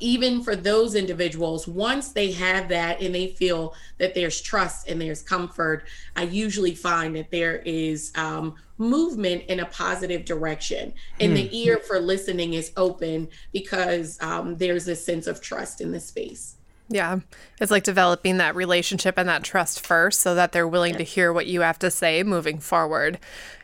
even 0.00 0.42
for 0.42 0.54
those 0.54 0.94
individuals, 0.94 1.66
once 1.66 2.12
they 2.12 2.32
have 2.32 2.68
that 2.68 3.00
and 3.00 3.14
they 3.14 3.28
feel 3.28 3.74
that 3.98 4.14
there's 4.14 4.40
trust 4.40 4.88
and 4.88 5.00
there's 5.00 5.22
comfort, 5.22 5.84
I 6.16 6.22
usually 6.24 6.74
find 6.74 7.16
that 7.16 7.30
there 7.30 7.56
is 7.64 8.12
um, 8.14 8.56
movement 8.76 9.44
in 9.48 9.60
a 9.60 9.66
positive 9.66 10.24
direction. 10.24 10.92
And 11.20 11.36
the 11.36 11.46
hmm. 11.46 11.54
ear 11.54 11.78
for 11.78 12.00
listening 12.00 12.54
is 12.54 12.72
open 12.76 13.28
because 13.52 14.18
um, 14.20 14.56
there's 14.56 14.88
a 14.88 14.96
sense 14.96 15.26
of 15.26 15.40
trust 15.40 15.80
in 15.80 15.92
the 15.92 16.00
space. 16.00 16.56
Yeah. 16.90 17.20
It's 17.60 17.70
like 17.70 17.84
developing 17.84 18.38
that 18.38 18.56
relationship 18.56 19.18
and 19.18 19.28
that 19.28 19.44
trust 19.44 19.84
first 19.84 20.20
so 20.20 20.34
that 20.34 20.52
they're 20.52 20.68
willing 20.68 20.94
to 20.94 21.02
hear 21.02 21.32
what 21.32 21.46
you 21.46 21.60
have 21.60 21.78
to 21.80 21.90
say 21.90 22.22
moving 22.22 22.60
forward 22.60 23.18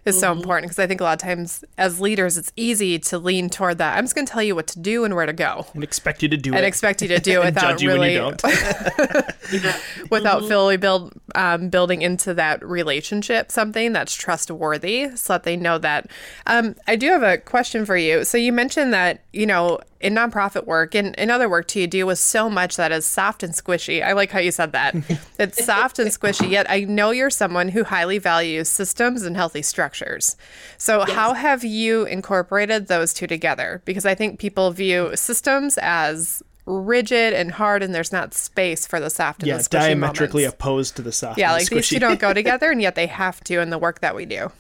is 0.05 0.15
mm-hmm. 0.15 0.21
so 0.21 0.33
important 0.33 0.71
because 0.71 0.79
I 0.79 0.87
think 0.87 1.01
a 1.01 1.05
lot 1.05 1.15
of 1.15 1.27
times 1.27 1.65
as 1.79 2.01
leaders 2.01 2.37
it's 2.37 2.53
easy 2.57 2.99
to 2.99 3.19
lean 3.19 3.49
toward 3.49 3.79
that. 3.79 3.97
I'm 3.97 4.05
just 4.05 4.15
going 4.15 4.27
to 4.27 4.33
tell 4.33 4.43
you 4.43 4.55
what 4.55 4.67
to 4.69 4.79
do 4.79 5.05
and 5.05 5.15
where 5.15 5.27
to 5.27 5.33
go 5.33 5.67
and 5.75 5.83
expect 5.83 6.23
you 6.23 6.29
to 6.29 6.37
do 6.37 6.51
and 6.51 6.57
it 6.57 6.59
and 6.59 6.67
expect 6.67 7.03
you 7.03 7.09
to 7.09 7.19
do 7.19 7.43
it 7.43 7.47
without 7.47 7.81
really 7.81 8.17
without 10.11 10.41
mm-hmm. 10.41 10.49
fully 10.49 10.77
build 10.77 11.13
um, 11.35 11.69
building 11.69 12.03
into 12.03 12.35
that 12.35 12.65
relationship 12.65 13.51
something 13.51 13.93
that's 13.93 14.15
trustworthy 14.15 15.15
so 15.17 15.35
that 15.35 15.45
they 15.45 15.57
know 15.57 15.79
that. 15.79 16.09
Um, 16.47 16.75
I 16.87 16.97
do 16.97 17.09
have 17.09 17.23
a 17.23 17.39
question 17.39 17.85
for 17.85 17.97
you. 17.97 18.25
So 18.25 18.39
you 18.39 18.53
mentioned 18.53 18.93
that 18.93 19.23
you 19.33 19.47
know 19.47 19.81
in 20.01 20.15
nonprofit 20.15 20.67
work 20.67 20.95
and 20.95 21.15
in 21.17 21.31
other 21.31 21.49
work 21.49 21.67
too, 21.67 21.81
you 21.81 21.87
deal 21.87 22.07
with 22.07 22.19
so 22.19 22.51
much 22.51 22.77
that 22.77 22.93
is 22.93 23.07
soft 23.07 23.43
and 23.43 23.55
squishy. 23.55 24.05
I 24.05 24.13
like 24.13 24.31
how 24.31 24.39
you 24.39 24.51
said 24.51 24.73
that. 24.73 24.95
it's 25.39 25.65
soft 25.65 25.99
and 25.99 26.11
squishy, 26.11 26.51
yet 26.51 26.71
I 26.71 26.81
know 26.81 27.11
you're 27.11 27.31
someone 27.31 27.69
who 27.69 27.85
highly 27.85 28.19
values 28.19 28.69
systems 28.69 29.23
and 29.23 29.35
healthy 29.35 29.63
structures. 29.95 30.37
So, 30.79 31.01
yes. 31.01 31.11
how 31.11 31.35
have 31.35 31.65
you 31.65 32.05
incorporated 32.05 32.89
those 32.89 33.15
two 33.15 33.27
together? 33.27 33.83
Because 33.85 34.05
I 34.05 34.15
think 34.15 34.39
people 34.39 34.71
view 34.71 35.15
systems 35.15 35.79
as 35.81 36.43
rigid 36.67 37.35
and 37.35 37.53
hard, 37.53 37.83
and 37.83 37.95
there's 37.95 38.13
not 38.13 38.35
space 38.35 38.87
for 38.87 38.99
the 39.01 39.11
soft 39.11 39.43
and 39.43 39.49
yeah, 39.49 39.59
the 39.59 39.63
squishy 39.63 39.71
diametrically 39.71 40.43
moments. 40.43 40.55
opposed 40.55 40.97
to 40.97 41.03
the 41.03 41.13
soft. 41.13 41.39
Yeah, 41.39 41.53
like 41.53 41.69
the 41.69 41.77
these 41.77 41.89
two 41.89 41.99
don't 41.99 42.21
go 42.21 42.33
together, 42.35 42.71
and 42.71 42.81
yet 42.81 42.95
they 42.95 43.07
have 43.07 43.43
to 43.45 43.61
in 43.61 43.71
the 43.71 43.79
work 43.79 44.01
that 44.01 44.15
we 44.15 44.27
do 44.27 44.51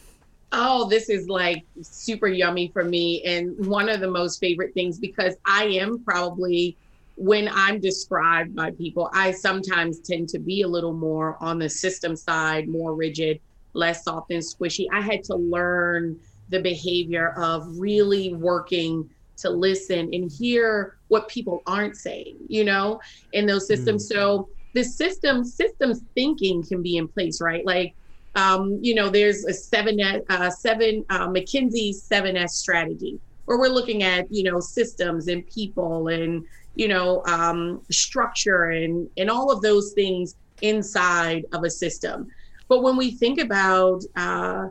oh, 0.56 0.88
this 0.88 1.08
is 1.08 1.28
like 1.28 1.64
super 1.82 2.28
yummy 2.28 2.70
for 2.72 2.84
me. 2.84 3.22
And 3.24 3.66
one 3.66 3.88
of 3.88 3.98
the 3.98 4.10
most 4.10 4.38
favorite 4.38 4.72
things 4.72 5.00
because 5.00 5.34
I 5.44 5.64
am 5.64 6.04
probably, 6.04 6.76
when 7.16 7.48
I'm 7.52 7.80
described 7.80 8.54
by 8.54 8.70
people, 8.70 9.10
I 9.12 9.32
sometimes 9.32 9.98
tend 9.98 10.28
to 10.28 10.38
be 10.38 10.62
a 10.62 10.68
little 10.68 10.92
more 10.92 11.36
on 11.40 11.58
the 11.58 11.68
system 11.68 12.14
side, 12.14 12.68
more 12.68 12.94
rigid, 12.94 13.40
less 13.74 14.04
soft 14.04 14.30
and 14.30 14.42
squishy. 14.42 14.86
I 14.92 15.00
had 15.00 15.22
to 15.24 15.36
learn 15.36 16.18
the 16.48 16.60
behavior 16.60 17.30
of 17.36 17.78
really 17.78 18.34
working 18.34 19.08
to 19.36 19.50
listen 19.50 20.10
and 20.12 20.30
hear 20.30 20.96
what 21.08 21.28
people 21.28 21.62
aren't 21.66 21.96
saying, 21.96 22.36
you 22.48 22.64
know, 22.64 23.00
in 23.32 23.46
those 23.46 23.66
systems. 23.66 24.06
Mm. 24.06 24.14
So 24.14 24.48
the 24.74 24.84
system 24.84 25.44
systems 25.44 26.02
thinking 26.14 26.62
can 26.62 26.82
be 26.82 26.96
in 26.96 27.08
place, 27.08 27.40
right? 27.40 27.64
Like 27.66 27.94
um, 28.36 28.78
you 28.82 28.94
know, 28.94 29.08
there's 29.08 29.44
a 29.44 29.52
seven, 29.52 30.00
uh, 30.28 30.50
seven 30.50 31.04
uh, 31.10 31.28
McKinsey 31.28 31.94
seven 31.94 32.36
S 32.36 32.56
strategy 32.56 33.18
where 33.44 33.58
we're 33.58 33.68
looking 33.68 34.02
at, 34.02 34.26
you 34.32 34.42
know, 34.42 34.58
systems 34.58 35.28
and 35.28 35.46
people 35.46 36.08
and, 36.08 36.44
you 36.74 36.88
know, 36.88 37.22
um, 37.26 37.82
structure 37.90 38.70
and, 38.70 39.08
and 39.16 39.30
all 39.30 39.52
of 39.52 39.60
those 39.60 39.92
things 39.92 40.34
inside 40.62 41.44
of 41.52 41.62
a 41.62 41.70
system. 41.70 42.26
But 42.74 42.82
when 42.82 42.96
we 42.96 43.12
think 43.12 43.40
about 43.40 44.02
uh, 44.16 44.66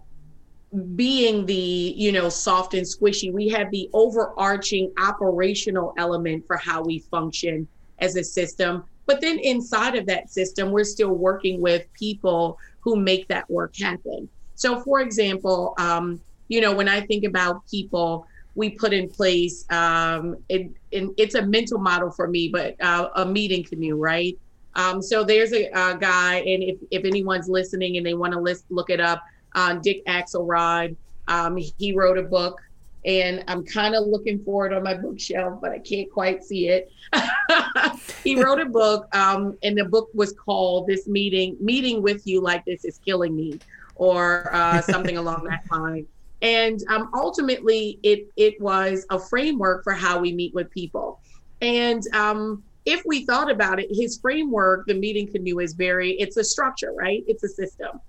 being 0.93 1.45
the, 1.45 1.93
you 1.95 2.11
know, 2.11 2.27
soft 2.27 2.73
and 2.73 2.85
squishy, 2.85 3.31
we 3.31 3.47
have 3.47 3.71
the 3.71 3.89
overarching 3.93 4.91
operational 4.99 5.93
element 5.97 6.45
for 6.45 6.57
how 6.57 6.83
we 6.83 6.99
function 6.99 7.65
as 7.99 8.17
a 8.17 8.23
system. 8.25 8.83
But 9.05 9.21
then 9.21 9.39
inside 9.39 9.95
of 9.95 10.05
that 10.07 10.29
system, 10.29 10.71
we're 10.71 10.83
still 10.83 11.13
working 11.13 11.61
with 11.61 11.85
people 11.93 12.57
who 12.81 12.97
make 12.97 13.25
that 13.29 13.49
work 13.49 13.73
happen. 13.79 14.27
So, 14.55 14.81
for 14.81 14.99
example, 14.99 15.73
um, 15.77 16.19
you 16.49 16.59
know, 16.59 16.75
when 16.75 16.89
I 16.89 16.99
think 17.05 17.23
about 17.23 17.65
people, 17.71 18.27
we 18.55 18.71
put 18.71 18.91
in 18.91 19.07
place, 19.07 19.63
um, 19.69 20.35
it, 20.49 20.69
it, 20.91 21.09
it's 21.17 21.35
a 21.35 21.45
mental 21.45 21.79
model 21.79 22.11
for 22.11 22.27
me, 22.27 22.49
but 22.49 22.75
uh, 22.83 23.07
a 23.15 23.25
meeting 23.25 23.63
canoe, 23.63 23.95
right? 23.95 24.37
Um, 24.75 25.01
so 25.01 25.23
there's 25.23 25.53
a, 25.53 25.65
a, 25.67 25.97
guy, 25.97 26.37
and 26.37 26.63
if, 26.63 26.77
if 26.89 27.05
anyone's 27.05 27.47
listening 27.47 27.97
and 27.97 28.05
they 28.05 28.13
want 28.15 28.33
to 28.33 28.39
list, 28.39 28.65
look 28.69 28.89
it 28.89 28.99
up, 28.99 29.23
uh, 29.53 29.75
Dick 29.75 30.03
Axelrod, 30.05 30.95
um, 31.27 31.57
he 31.77 31.93
wrote 31.93 32.17
a 32.17 32.23
book 32.23 32.59
and 33.05 33.43
I'm 33.47 33.65
kind 33.65 33.95
of 33.95 34.07
looking 34.07 34.43
for 34.43 34.65
it 34.65 34.73
on 34.73 34.83
my 34.83 34.93
bookshelf, 35.01 35.59
but 35.61 35.71
I 35.71 35.79
can't 35.79 36.09
quite 36.11 36.43
see 36.43 36.69
it. 36.69 36.91
he 38.23 38.35
wrote 38.43 38.59
a 38.59 38.65
book, 38.65 39.13
um, 39.15 39.57
and 39.63 39.77
the 39.77 39.85
book 39.85 40.09
was 40.13 40.33
called 40.33 40.87
"This 40.87 41.07
Meeting 41.07 41.57
Meeting 41.59 42.01
with 42.01 42.25
You 42.25 42.41
Like 42.41 42.65
This 42.65 42.85
Is 42.85 42.99
Killing 42.99 43.35
Me," 43.35 43.59
or 43.95 44.53
uh, 44.53 44.81
something 44.81 45.17
along 45.17 45.43
that 45.45 45.63
line. 45.71 46.07
And 46.41 46.81
um, 46.89 47.09
ultimately, 47.13 47.99
it 48.03 48.27
it 48.35 48.59
was 48.61 49.05
a 49.09 49.19
framework 49.19 49.83
for 49.83 49.93
how 49.93 50.19
we 50.19 50.33
meet 50.33 50.53
with 50.53 50.69
people. 50.71 51.19
And 51.61 52.03
um, 52.13 52.63
if 52.85 53.01
we 53.05 53.25
thought 53.25 53.49
about 53.49 53.79
it, 53.79 53.87
his 53.91 54.17
framework, 54.17 54.85
the 54.87 54.93
meeting 54.93 55.27
canoe, 55.27 55.59
is 55.59 55.73
very 55.73 56.11
it's 56.13 56.37
a 56.37 56.43
structure, 56.43 56.93
right? 56.93 57.23
It's 57.27 57.43
a 57.43 57.49
system, 57.49 57.99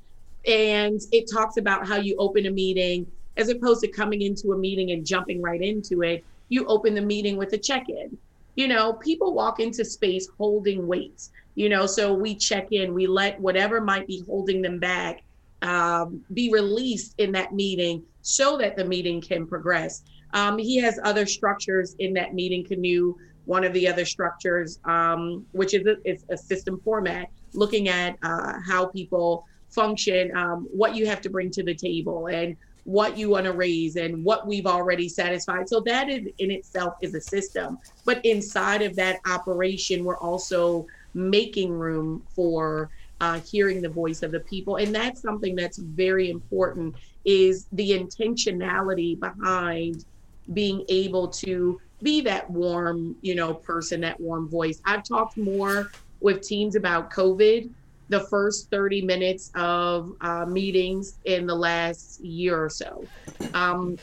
and 0.47 1.01
it 1.13 1.31
talks 1.33 1.57
about 1.57 1.87
how 1.87 1.97
you 1.97 2.17
open 2.19 2.47
a 2.47 2.51
meeting 2.51 3.07
as 3.37 3.49
opposed 3.49 3.81
to 3.81 3.89
coming 3.89 4.23
into 4.23 4.53
a 4.53 4.59
meeting 4.59 4.93
and 4.93 5.05
jumping 5.05 5.43
right 5.43 5.61
into 5.61 6.03
it. 6.03 6.25
You 6.49 6.67
open 6.67 6.95
the 6.95 7.01
meeting 7.01 7.37
with 7.37 7.53
a 7.53 7.59
check 7.59 7.89
in. 7.89 8.17
You 8.55 8.69
know, 8.69 8.93
people 8.95 9.35
walk 9.35 9.59
into 9.59 9.85
space 9.85 10.29
holding 10.39 10.87
weights, 10.87 11.31
you 11.57 11.69
know, 11.69 11.87
so 11.87 12.13
we 12.13 12.37
check 12.37 12.71
in, 12.71 12.95
we 12.95 13.07
let 13.07 13.41
whatever 13.41 13.81
might 13.81 14.07
be 14.07 14.23
holding 14.27 14.63
them 14.63 14.79
back 14.79 15.23
um, 15.63 16.23
be 16.33 16.51
released 16.53 17.15
in 17.19 17.33
that 17.33 17.53
meeting 17.53 18.03
so 18.23 18.57
that 18.59 18.77
the 18.77 18.85
meeting 18.85 19.21
can 19.21 19.47
progress. 19.47 20.03
Um, 20.33 20.59
he 20.59 20.77
has 20.79 21.01
other 21.05 21.27
structures 21.27 21.97
in 21.99 22.13
that 22.15 22.35
meeting 22.35 22.65
canoe. 22.65 23.17
One 23.47 23.65
of 23.65 23.73
the 23.73 23.89
other 23.89 24.05
structures, 24.05 24.79
um, 24.85 25.47
which 25.53 25.75
is 25.75 25.87
a, 25.87 26.19
a 26.33 26.37
system 26.37 26.81
format, 26.85 27.29
looking 27.53 27.89
at 27.89 28.17
uh, 28.23 28.55
how 28.67 28.87
people 28.87 29.45
function, 29.71 30.35
um, 30.37 30.69
what 30.73 30.95
you 30.95 31.07
have 31.07 31.21
to 31.23 31.31
bring 31.31 31.51
to 31.51 31.63
the 31.63 31.75
table, 31.75 32.29
and 32.29 32.57
what 32.85 33.17
you 33.17 33.31
want 33.31 33.45
to 33.47 33.53
raise 33.53 33.97
and 33.97 34.25
what 34.25 34.47
we've 34.47 34.67
already 34.67 35.09
satisfied. 35.09 35.69
So 35.69 35.81
that 35.81 36.09
is, 36.11 36.27
in 36.39 36.51
itself 36.51 36.95
is 37.01 37.15
a 37.15 37.21
system. 37.21 37.79
But 38.05 38.25
inside 38.25 38.83
of 38.83 38.95
that 38.97 39.21
operation, 39.27 40.05
we're 40.05 40.19
also 40.19 40.87
making 41.15 41.73
room 41.73 42.23
for 42.35 42.91
uh, 43.21 43.41
hearing 43.41 43.81
the 43.81 43.89
voice 43.89 44.23
of 44.23 44.33
the 44.33 44.41
people. 44.41 44.77
And 44.77 44.95
that's 44.95 45.23
something 45.23 45.57
that's 45.57 45.79
very 45.79 46.31
important 46.31 46.95
is 47.25 47.67
the 47.73 47.91
intentionality 47.99 49.19
behind 49.19 50.05
being 50.53 50.85
able 50.91 51.29
to 51.29 51.81
be 52.03 52.21
that 52.23 52.49
warm, 52.51 53.17
you 53.23 53.35
know, 53.35 53.55
person, 53.55 54.01
that 54.03 54.21
warm 54.21 54.49
voice. 54.49 54.81
I've 54.85 55.05
talked 55.05 55.37
more 55.37 55.91
with 56.21 56.43
teams 56.43 56.77
about 56.77 57.11
COVID 57.11 57.71
the 58.09 58.21
first 58.29 58.71
30 58.71 59.03
minutes 59.03 59.51
of 59.55 60.13
uh, 60.21 60.45
meetings 60.47 61.19
in 61.25 61.47
the 61.47 61.55
last 61.55 62.23
year 62.23 62.63
or 62.63 62.69
so. 62.69 63.07
Um, 63.55 63.99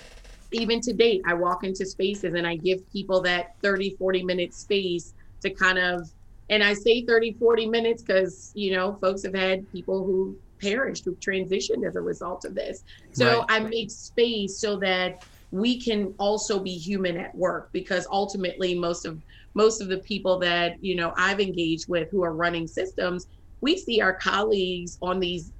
even 0.52 0.82
to 0.82 0.94
date, 0.94 1.22
I 1.26 1.34
walk 1.34 1.64
into 1.64 1.86
spaces 1.86 2.34
and 2.34 2.46
I 2.46 2.58
give 2.58 2.80
people 2.92 3.22
that 3.22 3.52
30, 3.64 3.96
40 3.98 4.24
minute 4.24 4.54
space 4.54 5.14
to 5.42 5.52
kind 5.52 5.78
of, 5.78 6.10
and 6.50 6.64
I 6.64 6.74
say 6.74 7.06
30, 7.06 7.34
40 7.34 7.68
minutes 7.68 8.04
because, 8.04 8.52
you 8.56 8.76
know, 8.76 8.98
folks 9.00 9.24
have 9.24 9.36
had 9.36 9.72
people 9.72 10.04
who 10.04 10.38
perished, 10.60 11.06
who 11.06 11.16
transitioned 11.16 11.88
as 11.88 11.96
a 11.96 12.02
result 12.02 12.46
of 12.46 12.56
this. 12.56 12.84
So 13.14 13.40
right. 13.40 13.46
I 13.50 13.60
make 13.60 13.92
space 13.92 14.60
so 14.60 14.78
that 14.78 15.24
we 15.52 15.80
can 15.80 16.14
also 16.18 16.60
be 16.60 16.78
human 16.78 17.18
at 17.18 17.36
work 17.36 17.70
because 17.74 18.08
ultimately 18.12 18.78
most 18.78 19.06
of 19.06 19.22
most 19.54 19.82
of 19.82 19.90
the 19.90 19.98
people 20.00 20.40
that 20.40 20.82
you 20.84 20.96
know 20.96 21.14
I've 21.18 21.40
engaged 21.40 21.90
with 21.90 22.10
who 22.10 22.24
are 22.24 22.34
running 22.34 22.68
systems 22.68 23.28
we 23.62 23.78
see 23.78 24.02
our 24.02 24.14
colleagues 24.14 24.98
on 25.02 25.20
these 25.20 25.52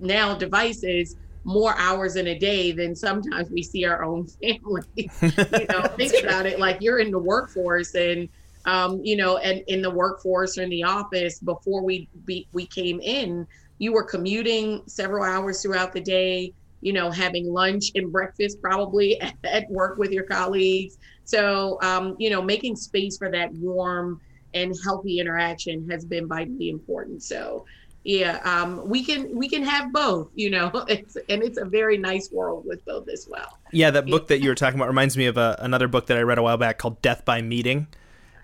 now 0.00 0.34
devices 0.34 1.16
more 1.44 1.74
hours 1.78 2.16
in 2.16 2.28
a 2.28 2.38
day 2.38 2.72
than 2.72 2.94
sometimes 2.94 3.50
we 3.50 3.62
see 3.62 3.84
our 3.84 4.04
own 4.04 4.26
family. 4.42 4.82
you 4.94 5.66
know, 5.70 5.82
think 5.96 6.22
about 6.22 6.46
it 6.46 6.58
like 6.58 6.78
you're 6.80 6.98
in 6.98 7.10
the 7.10 7.18
workforce 7.18 7.94
and 7.94 8.28
um, 8.64 9.00
you 9.02 9.16
know, 9.16 9.38
and 9.38 9.62
in 9.68 9.80
the 9.80 9.90
workforce 9.90 10.58
or 10.58 10.62
in 10.62 10.68
the 10.68 10.82
office 10.82 11.38
before 11.38 11.82
we 11.82 12.06
be, 12.26 12.46
we 12.52 12.66
came 12.66 13.00
in, 13.00 13.46
you 13.78 13.92
were 13.92 14.02
commuting 14.02 14.82
several 14.86 15.24
hours 15.24 15.62
throughout 15.62 15.94
the 15.94 16.00
day, 16.02 16.52
you 16.80 16.92
know, 16.92 17.10
having 17.10 17.52
lunch 17.52 17.92
and 17.94 18.12
breakfast 18.12 18.60
probably 18.62 19.20
at, 19.20 19.34
at 19.44 19.70
work 19.70 19.98
with 19.98 20.10
your 20.10 20.24
colleagues. 20.24 20.98
So, 21.24 21.78
um, 21.82 22.16
you 22.18 22.30
know, 22.30 22.40
making 22.42 22.76
space 22.76 23.18
for 23.18 23.30
that 23.30 23.52
warm 23.54 24.20
and 24.54 24.74
healthy 24.84 25.20
interaction 25.20 25.88
has 25.90 26.04
been 26.04 26.26
vitally 26.26 26.70
important. 26.70 27.22
So 27.22 27.66
yeah, 28.04 28.38
um, 28.44 28.88
we 28.88 29.04
can 29.04 29.36
we 29.36 29.48
can 29.48 29.62
have 29.64 29.92
both, 29.92 30.30
you 30.34 30.50
know, 30.50 30.70
it's, 30.88 31.16
and 31.28 31.42
it's 31.42 31.58
a 31.58 31.64
very 31.64 31.98
nice 31.98 32.30
world 32.32 32.64
with 32.66 32.84
both 32.84 33.08
as 33.08 33.26
well. 33.28 33.58
Yeah, 33.72 33.90
that 33.90 34.06
book 34.06 34.28
that 34.28 34.40
you 34.40 34.48
were 34.48 34.54
talking 34.54 34.78
about 34.78 34.88
reminds 34.88 35.16
me 35.16 35.26
of 35.26 35.36
a, 35.36 35.56
another 35.58 35.88
book 35.88 36.06
that 36.06 36.16
I 36.16 36.22
read 36.22 36.38
a 36.38 36.42
while 36.42 36.56
back 36.56 36.78
called 36.78 37.02
Death 37.02 37.24
by 37.24 37.42
Meeting 37.42 37.86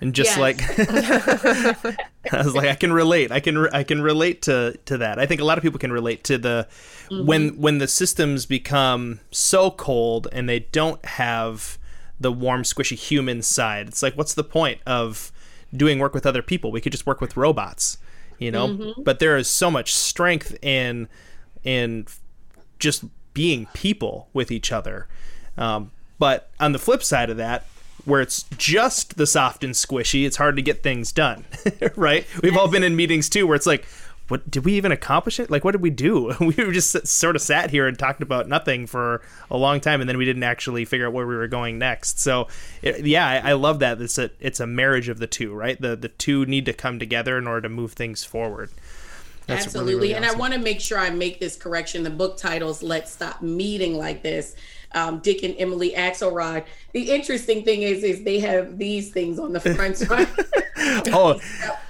and 0.05 0.15
just 0.15 0.37
yes. 0.37 0.39
like 0.39 0.61
I 2.33 2.43
was 2.45 2.55
like 2.55 2.69
I 2.69 2.75
can 2.75 2.93
relate. 2.93 3.33
I 3.33 3.41
can 3.41 3.69
I 3.69 3.83
can 3.85 4.03
relate 4.03 4.43
to 4.43 4.79
to 4.85 4.99
that. 4.99 5.19
I 5.19 5.25
think 5.25 5.41
a 5.41 5.45
lot 5.45 5.57
of 5.57 5.63
people 5.63 5.79
can 5.79 5.93
relate 5.93 6.25
to 6.25 6.37
the 6.37 6.69
mm-hmm. 7.09 7.25
when 7.27 7.59
when 7.59 7.79
the 7.79 7.89
systems 7.89 8.45
become 8.45 9.21
so 9.31 9.71
cold 9.71 10.29
and 10.31 10.47
they 10.47 10.61
don't 10.61 11.03
have 11.07 11.79
the 12.21 12.31
warm 12.31 12.65
squishy 12.65 12.97
human 12.97 13.41
side. 13.41 13.89
It's 13.89 14.03
like 14.03 14.15
what's 14.15 14.35
the 14.35 14.45
point 14.45 14.81
of 14.87 15.33
doing 15.75 15.99
work 15.99 16.13
with 16.13 16.27
other 16.27 16.43
people? 16.43 16.71
We 16.71 16.83
could 16.83 16.93
just 16.93 17.07
work 17.07 17.23
with 17.23 17.35
robots, 17.35 17.97
you 18.39 18.51
know? 18.51 18.69
Mm-hmm. 18.69 19.03
But 19.03 19.21
there 19.21 19.39
is 19.39 19.49
so 19.49 19.71
much 19.71 19.95
strength 19.95 20.55
in 20.63 21.09
in 21.63 22.07
just 22.79 23.05
being 23.33 23.69
people 23.73 24.29
with 24.35 24.51
each 24.51 24.71
other. 24.71 25.09
Um, 25.57 25.93
but 26.19 26.51
on 26.61 26.73
the 26.73 26.79
flip 26.79 27.03
side 27.03 27.31
of 27.31 27.39
that, 27.39 27.65
where 28.05 28.21
it's 28.21 28.45
just 28.57 29.17
the 29.17 29.27
soft 29.27 29.65
and 29.65 29.75
squishy, 29.75 30.27
it's 30.27 30.37
hard 30.37 30.57
to 30.57 30.63
get 30.63 30.83
things 30.83 31.13
done, 31.13 31.45
right? 31.97 32.27
We've 32.43 32.53
yes. 32.53 32.61
all 32.61 32.69
been 32.69 32.83
in 32.83 32.97
meetings 32.97 33.29
too 33.29 33.47
where 33.47 33.57
it's 33.57 33.67
like, 33.67 33.87
what 34.29 34.51
did 34.51 34.65
we 34.65 34.73
even 34.75 34.91
accomplish 34.91 35.39
it? 35.39 35.51
Like, 35.51 35.65
what 35.65 35.73
did 35.73 35.83
we 35.83 35.91
do? 35.91 36.33
We 36.41 36.53
just 36.73 37.07
sort 37.07 37.37
of 37.37 37.43
sat 37.43 37.71
here 37.71 37.87
and 37.87 37.99
talked 37.99 38.23
about 38.23 38.49
nothing 38.49 38.87
for 38.87 39.23
a 39.51 39.57
long 39.57 39.81
time, 39.81 40.01
and 40.01 40.09
then 40.09 40.19
we 40.19 40.25
didn't 40.25 40.43
actually 40.43 40.85
figure 40.85 41.07
out 41.07 41.13
where 41.13 41.27
we 41.27 41.37
were 41.37 41.49
going 41.49 41.79
next. 41.79 42.21
So, 42.21 42.49
it, 42.83 43.07
yeah, 43.07 43.27
I, 43.27 43.51
I, 43.51 43.53
love 43.55 43.81
that. 43.81 44.01
It's 44.01 44.19
a 44.19 44.31
it's 44.41 44.61
a 44.61 44.67
marriage 44.67 45.09
of 45.09 45.19
the 45.19 45.27
two, 45.27 45.55
right? 45.55 45.81
The 45.81 45.97
the 45.97 46.09
two 46.09 46.47
need 46.47 46.67
to 46.67 46.73
come 46.73 46.99
together 46.99 47.39
in 47.39 47.47
order 47.47 47.63
to 47.63 47.69
move 47.69 47.93
things 47.93 48.25
forward. 48.25 48.71
That's 49.47 49.67
Absolutely, 49.67 49.95
really, 49.95 50.09
really 50.09 50.15
awesome. 50.15 50.25
and 50.25 50.37
I 50.37 50.39
want 50.39 50.55
to 50.55 50.61
make 50.61 50.81
sure 50.81 50.99
I 50.99 51.11
make 51.11 51.39
this 51.39 51.57
correction. 51.57 52.03
The 52.03 52.11
book 52.11 52.37
titles 52.37 52.83
"Let's 52.83 53.13
Stop 53.13 53.43
Meeting 53.43 53.97
Like 53.97 54.23
This." 54.23 54.57
Um, 54.95 55.19
Dick 55.19 55.43
and 55.43 55.55
Emily 55.59 55.93
Axelrod. 55.93 56.65
The 56.93 57.11
interesting 57.11 57.65
thing 57.65 57.83
is, 57.83 58.03
is 58.03 58.25
they 58.25 58.41
have 58.41 58.79
these 58.79 59.11
things 59.11 59.39
on 59.39 59.53
the 59.53 59.61
front. 59.61 60.03
oh. 61.13 61.41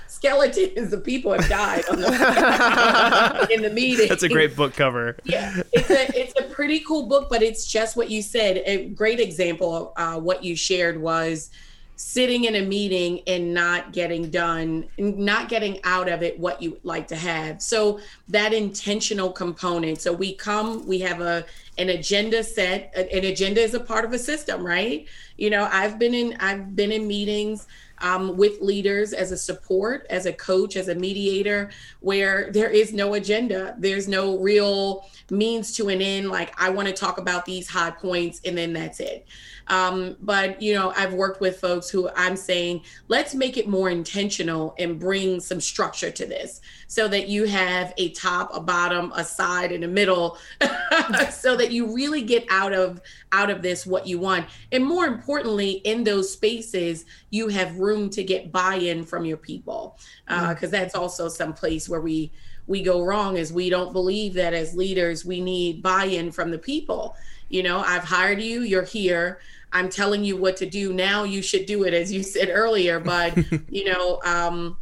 Skeletons 0.07 0.93
of 0.93 1.05
people 1.05 1.33
have 1.33 1.49
died 1.51 1.85
the, 1.91 3.49
in 3.53 3.63
the 3.63 3.69
meeting. 3.69 4.09
That's 4.09 4.23
a 4.23 4.29
great 4.29 4.57
book 4.57 4.73
cover. 4.75 5.19
Yeah, 5.25 5.63
it's 5.73 5.91
a 5.91 6.19
it's 6.19 6.41
a 6.41 6.45
pretty 6.45 6.81
cool 6.81 7.07
book, 7.09 7.29
but 7.29 7.43
it's 7.43 7.67
just 7.67 7.95
what 7.95 8.11
you 8.11 8.23
said. 8.23 8.63
A 8.65 8.89
great 8.91 9.21
example 9.21 9.93
of 9.97 10.17
uh, 10.17 10.21
what 10.21 10.43
you 10.43 10.57
shared 10.57 10.99
was 10.99 11.51
sitting 11.97 12.45
in 12.45 12.57
a 12.57 12.63
meeting 12.63 13.21
and 13.27 13.55
not 13.55 13.93
getting 13.93 14.29
done 14.29 14.85
not 14.99 15.49
getting 15.49 15.79
out 15.85 16.09
of 16.09 16.23
it 16.23 16.39
what 16.41 16.61
you 16.61 16.77
like 16.83 17.07
to 17.07 17.15
have 17.15 17.63
so 17.63 18.01
that 18.29 18.53
intentional 18.53 19.31
component 19.31 20.01
so 20.01 20.13
we 20.13 20.35
come 20.35 20.85
we 20.89 20.99
have 20.99 21.21
a 21.21 21.47
an 21.79 21.91
agenda 21.91 22.43
set 22.43 22.93
an 22.97 23.25
agenda 23.25 23.61
is 23.61 23.75
a 23.75 23.81
part 23.81 24.05
of 24.05 24.13
a 24.13 24.19
system 24.19 24.65
right? 24.65 25.07
You 25.37 25.51
know 25.51 25.69
i've 25.73 25.99
been 25.99 26.15
in 26.15 26.37
i've 26.41 26.77
been 26.77 26.93
in 26.93 27.07
meetings 27.07 27.67
um, 27.99 28.37
with 28.37 28.61
leaders 28.61 29.13
as 29.13 29.31
a 29.33 29.37
support 29.37 30.07
as 30.11 30.27
a 30.27 30.33
coach 30.33 30.77
as 30.77 30.89
a 30.89 30.95
mediator 30.95 31.71
where 32.01 32.51
there 32.51 32.69
is 32.69 32.93
no 32.93 33.15
agenda. 33.15 33.77
There's 33.79 34.09
no 34.09 34.39
real 34.39 35.09
means 35.31 35.73
to 35.77 35.89
an 35.89 36.03
end. 36.03 36.29
Like 36.29 36.55
i 36.61 36.71
want 36.71 36.89
to 36.89 36.95
talk 36.95 37.19
about 37.19 37.45
these 37.45 37.69
high 37.69 37.91
points 37.91 38.41
and 38.45 38.57
then 38.57 38.73
that's 38.73 39.01
it 39.01 39.27
um, 39.69 40.17
but 40.21 40.61
you 40.61 40.75
know, 40.75 40.93
I've 40.97 41.15
worked 41.15 41.41
with 41.41 41.59
folks 41.59 41.89
who 41.89 42.11
I'm 42.17 42.37
saying, 42.37 42.83
let's 43.09 43.35
make 43.35 43.57
it 43.57 43.69
more 43.69 43.91
intentional 43.91 44.75
and 44.79 44.99
bring 44.99 45.41
some 45.41 45.61
structure 45.61 46.11
to 46.11 46.27
this 46.27 46.61
so 46.87 47.09
that 47.09 47.29
you 47.29 47.45
have 47.45 47.95
a 47.97 48.11
top, 48.11 48.51
a 48.55 48.61
bottom, 48.61 49.13
a 49.17 49.25
side, 49.25 49.73
and 49.73 49.85
a 49.85 49.89
middle, 49.89 50.39
so 51.31 51.57
that 51.57 51.71
you 51.71 51.95
really 51.95 52.23
get 52.23 52.45
out 52.51 52.73
of 52.73 53.01
out 53.33 53.51
of 53.51 53.63
this 53.63 53.87
what 53.87 54.07
you 54.07 54.19
want. 54.19 54.47
And 54.73 54.85
more 54.85 55.07
importantly, 55.07 55.73
in 55.85 56.05
those 56.05 56.33
spaces, 56.33 57.05
you 57.31 57.49
have 57.49 57.79
room 57.79 58.11
to 58.11 58.23
get 58.23 58.53
buy-in 58.53 59.05
from 59.05 59.25
your 59.25 59.37
people. 59.37 59.99
because 60.27 60.65
uh, 60.65 60.67
mm. 60.67 60.71
that's 60.71 60.95
also 60.95 61.29
some 61.29 61.53
place 61.53 61.89
where 61.89 62.01
we 62.01 62.33
we 62.67 62.83
go 62.83 63.03
wrong 63.03 63.37
is 63.37 63.53
we 63.53 63.69
don't 63.69 63.93
believe 63.93 64.35
that 64.35 64.55
as 64.55 64.75
leaders 64.75 65.25
we 65.25 65.41
need 65.41 65.83
buy-in 65.83 66.31
from 66.33 66.51
the 66.51 66.59
people 66.59 67.15
you 67.49 67.63
know 67.63 67.81
i've 67.81 68.05
hired 68.05 68.41
you 68.41 68.63
you're 68.63 68.85
here 68.85 69.39
I'm 69.75 69.89
telling 69.89 70.25
you 70.25 70.37
what 70.37 70.57
to 70.59 70.67
do 70.67 70.93
now. 70.93 71.25
You 71.25 71.43
should 71.43 71.67
do 71.67 71.83
it, 71.83 71.93
as 71.93 72.13
you 72.13 72.23
said 72.23 72.49
earlier. 72.49 73.01
But 73.01 73.37
you 73.69 73.93
know, 73.93 74.21
um, 74.25 74.77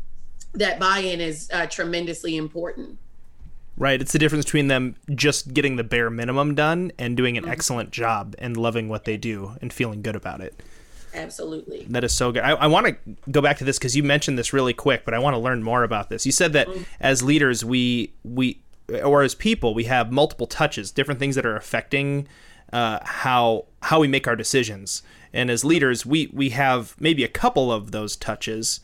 that 0.52 0.78
buy-in 0.78 1.21
is 1.21 1.49
uh, 1.52 1.67
tremendously 1.67 2.37
important. 2.37 2.99
Right. 3.78 4.00
It's 4.00 4.13
the 4.13 4.19
difference 4.19 4.45
between 4.45 4.69
them 4.69 4.97
just 5.15 5.54
getting 5.54 5.76
the 5.76 5.84
bare 5.84 6.10
minimum 6.10 6.54
done 6.54 6.93
and 6.99 7.17
doing 7.17 7.39
an 7.39 7.45
mm-hmm. 7.45 7.52
excellent 7.52 7.91
job 7.91 8.34
and 8.39 8.54
loving 8.54 8.91
what 8.91 9.04
they 9.04 9.17
do 9.17 9.56
and 9.63 9.73
feeling 9.73 10.02
good 10.02 10.15
about 10.15 10.43
it. 10.43 10.63
Absolutely. 11.15 11.87
That 11.89 12.04
is 12.04 12.13
so 12.13 12.32
good. 12.32 12.43
I, 12.43 12.50
I 12.50 12.67
want 12.67 12.87
to 12.87 12.97
go 13.30 13.41
back 13.41 13.58
to 13.58 13.65
this 13.65 13.78
because 13.78 13.97
you 13.97 14.02
mentioned 14.02 14.39
this 14.39 14.52
really 14.52 14.75
quick, 14.75 15.06
but 15.06 15.15
I 15.15 15.19
want 15.19 15.34
to 15.34 15.39
learn 15.39 15.63
more 15.63 15.84
about 15.84 16.10
this. 16.10 16.26
You 16.26 16.32
said 16.32 16.52
that 16.52 16.69
mm-hmm. 16.69 16.82
as 17.00 17.23
leaders, 17.23 17.65
we 17.65 18.13
we 18.25 18.60
or 19.02 19.23
as 19.23 19.34
people, 19.34 19.73
we 19.73 19.84
have 19.84 20.13
multiple 20.13 20.47
touches, 20.47 20.91
different 20.91 21.19
things 21.19 21.34
that 21.37 21.47
are 21.47 21.56
affecting 21.56 22.28
uh, 22.73 23.00
how 23.02 23.67
how 23.82 24.00
we 24.00 24.08
make 24.08 24.26
our 24.26 24.37
decisions. 24.37 25.02
And 25.32 25.50
as 25.50 25.65
leaders, 25.65 26.04
we 26.04 26.30
we 26.32 26.50
have 26.50 26.95
maybe 27.00 27.25
a 27.25 27.28
couple 27.28 27.73
of 27.73 27.91
those 27.91 28.17
touches, 28.17 28.80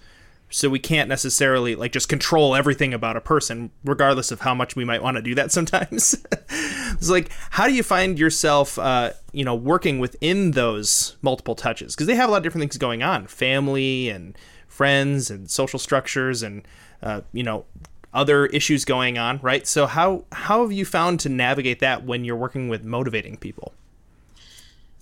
so 0.51 0.69
we 0.69 0.79
can't 0.79 1.09
necessarily 1.09 1.75
like 1.75 1.93
just 1.93 2.09
control 2.09 2.55
everything 2.55 2.95
about 2.95 3.17
a 3.17 3.21
person, 3.21 3.71
regardless 3.85 4.31
of 4.31 4.41
how 4.41 4.55
much 4.55 4.75
we 4.75 4.85
might 4.85 5.03
want 5.03 5.17
to 5.17 5.23
do 5.23 5.35
that. 5.35 5.53
Sometimes, 5.59 6.25
it's 6.51 7.11
like 7.11 7.31
how 7.51 7.67
do 7.67 7.75
you 7.75 7.83
find 7.83 8.19
yourself, 8.19 8.79
uh, 8.79 9.13
you 9.33 9.45
know, 9.45 9.55
working 9.55 9.99
within 9.99 10.53
those 10.53 11.17
multiple 11.23 11.55
touches 11.55 11.95
because 11.95 12.07
they 12.07 12.15
have 12.15 12.29
a 12.29 12.33
lot 12.33 12.39
of 12.39 12.43
different 12.45 12.63
things 12.63 12.79
going 12.79 13.03
on, 13.03 13.27
family 13.27 14.09
and 14.09 14.37
friends 14.67 15.29
and 15.29 15.51
social 15.51 15.79
structures 15.79 16.43
and 16.43 16.63
uh, 17.03 17.21
you 17.33 17.43
know 17.43 17.65
other 18.13 18.47
issues 18.47 18.85
going 18.85 19.19
on, 19.19 19.39
right? 19.43 19.67
So 19.67 19.87
how 19.87 20.25
how 20.33 20.63
have 20.63 20.73
you 20.73 20.85
found 20.85 21.21
to 21.21 21.29
navigate 21.29 21.81
that 21.81 22.05
when 22.05 22.25
you're 22.25 22.37
working 22.37 22.69
with 22.69 22.85
motivating 22.85 23.37
people? 23.37 23.73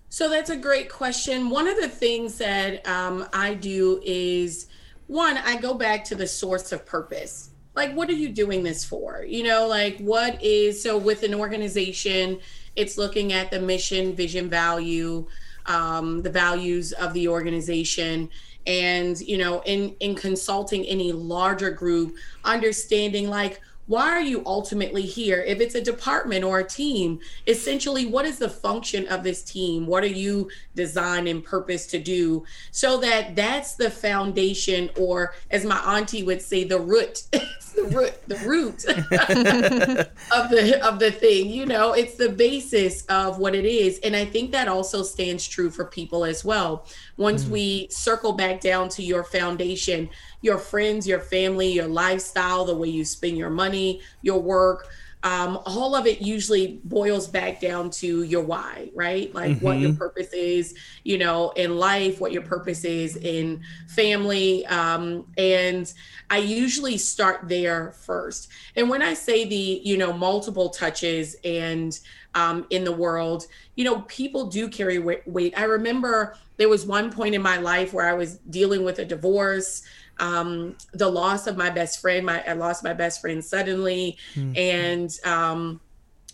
So 0.09 0.31
that's 0.31 0.51
a 0.51 0.57
great 0.57 0.89
question. 0.89 1.51
One 1.51 1.69
of 1.69 1.77
the 1.77 1.89
things 1.89 2.39
that 2.39 2.87
um, 2.89 3.27
I 3.33 3.55
do 3.55 4.01
is 4.05 4.67
one, 5.09 5.37
I 5.37 5.57
go 5.59 5.75
back 5.75 6.05
to 6.05 6.15
the 6.15 6.27
source 6.27 6.73
of 6.73 6.87
purpose. 6.87 7.51
Like, 7.75 7.93
what 7.93 8.09
are 8.09 8.15
you 8.15 8.31
doing 8.31 8.63
this 8.63 8.85
for? 8.85 9.25
You 9.29 9.43
know, 9.43 9.67
like, 9.67 9.99
what 9.99 10.43
is 10.43 10.83
so 10.83 10.97
with 10.97 11.23
an 11.23 11.35
organization, 11.35 12.41
it's 12.77 12.97
looking 12.97 13.35
at 13.35 13.51
the 13.51 13.61
mission, 13.61 14.17
vision, 14.17 14.49
value, 14.49 15.27
um, 15.67 16.23
the 16.23 16.31
values 16.31 16.93
of 16.93 17.13
the 17.13 17.29
organization 17.29 18.31
and 18.67 19.21
you 19.21 19.39
know 19.39 19.63
in 19.67 19.95
in 20.01 20.15
consulting 20.15 20.85
any 20.87 21.13
larger 21.13 21.71
group 21.71 22.15
understanding 22.45 23.29
like 23.29 23.61
why 23.87 24.11
are 24.11 24.21
you 24.21 24.43
ultimately 24.47 25.03
here? 25.03 25.43
If 25.43 25.61
it's 25.61 25.75
a 25.75 25.81
department 25.81 26.45
or 26.45 26.59
a 26.59 26.65
team 26.65 27.21
essentially 27.47 28.07
what 28.07 28.27
is 28.27 28.39
the 28.39 28.49
function 28.49 29.07
of 29.09 29.23
this 29.23 29.43
team? 29.43 29.87
What 29.87 30.03
are 30.03 30.09
you 30.09 30.51
designed 30.75 31.29
and 31.29 31.45
purpose 31.45 31.87
to 31.89 31.99
do 31.99 32.45
so 32.71 32.99
that 32.99 33.37
that's 33.37 33.75
the 33.75 33.91
foundation 33.91 34.91
or 34.99 35.35
as 35.51 35.65
my 35.65 35.79
auntie 35.79 36.23
would 36.23 36.43
say 36.43 36.65
the 36.65 36.81
root 36.81 37.23
the 37.33 37.85
root 37.85 38.15
the 38.27 38.39
root 38.39 38.85
of 40.35 40.51
the 40.51 40.81
of 40.83 40.99
the 40.99 41.11
thing 41.11 41.49
you 41.49 41.67
know? 41.67 41.93
It's 41.93 42.17
the 42.17 42.31
basis 42.31 43.05
of 43.07 43.39
what 43.39 43.55
it 43.55 43.65
is. 43.65 44.01
And 44.01 44.17
i 44.17 44.25
think 44.25 44.51
that 44.53 44.69
also 44.69 45.03
stands 45.03 45.47
true 45.47 45.71
for 45.71 45.85
people 45.85 46.25
as 46.25 46.45
well. 46.45 46.87
Once 47.17 47.45
mm. 47.45 47.51
we 47.51 47.89
circle 47.91 48.33
back 48.33 48.61
down 48.61 48.89
to 48.91 49.03
your 49.03 49.25
foundation 49.25 50.09
your 50.47 50.59
friends, 50.59 51.07
your 51.07 51.21
family, 51.21 51.73
your 51.73 51.89
lifestyle, 51.89 52.65
the 52.65 52.75
way 52.75 52.89
you 52.89 53.05
spend 53.05 53.37
your 53.37 53.51
money, 53.51 54.01
your 54.23 54.41
work. 54.41 54.89
Um, 55.23 55.59
all 55.67 55.97
of 55.97 56.07
it 56.07 56.23
usually 56.23 56.81
boils 56.85 57.27
back 57.27 57.61
down 57.61 57.91
to 58.03 58.23
your 58.23 58.45
why, 58.45 58.91
right? 58.95 59.35
Like 59.35 59.57
mm-hmm. 59.57 59.65
what 59.65 59.79
your 59.79 59.91
mm-hmm. 59.91 59.99
purpose 59.99 60.33
is, 60.33 60.77
you 61.03 61.19
know, 61.19 61.51
in 61.57 61.77
life, 61.79 62.21
what 62.21 62.31
your 62.31 62.43
purpose 62.43 62.85
is 62.85 63.17
in 63.17 63.61
family. 63.89 64.65
Um, 64.67 65.27
and 65.37 65.93
I 66.31 66.39
usually 66.39 66.97
start 66.97 67.49
there 67.49 67.91
first. 67.93 68.51
And 68.77 68.89
when 68.89 69.03
I 69.03 69.15
say 69.15 69.45
the, 69.45 69.81
you 69.85 69.97
know, 69.97 70.13
multiple 70.13 70.69
touches 70.71 71.35
and 71.43 71.99
um, 72.37 72.67
in 72.71 72.85
the 72.85 72.93
world, 72.93 73.49
you 73.75 73.85
know, 73.85 74.03
people 74.03 74.47
do 74.47 74.69
carry 74.69 74.99
weight. 74.99 75.55
I 75.57 75.65
remember 75.65 76.37
there 76.57 76.69
was 76.69 76.87
one 76.87 77.11
point 77.11 77.35
in 77.35 77.43
my 77.43 77.57
life 77.57 77.93
where 77.93 78.09
I 78.09 78.15
was 78.15 78.37
dealing 78.51 78.85
with 78.85 79.01
a 79.01 79.05
divorce 79.05 79.83
um, 80.19 80.77
the 80.93 81.09
loss 81.09 81.47
of 81.47 81.57
my 81.57 81.71
best 81.71 82.01
friend. 82.01 82.27
My 82.27 82.43
I 82.47 82.53
lost 82.53 82.85
my 82.85 82.93
best 82.93 83.21
friend 83.21 83.45
suddenly, 83.45 84.19
mm-hmm. 84.35 84.57
and 84.57 85.19
um, 85.25 85.81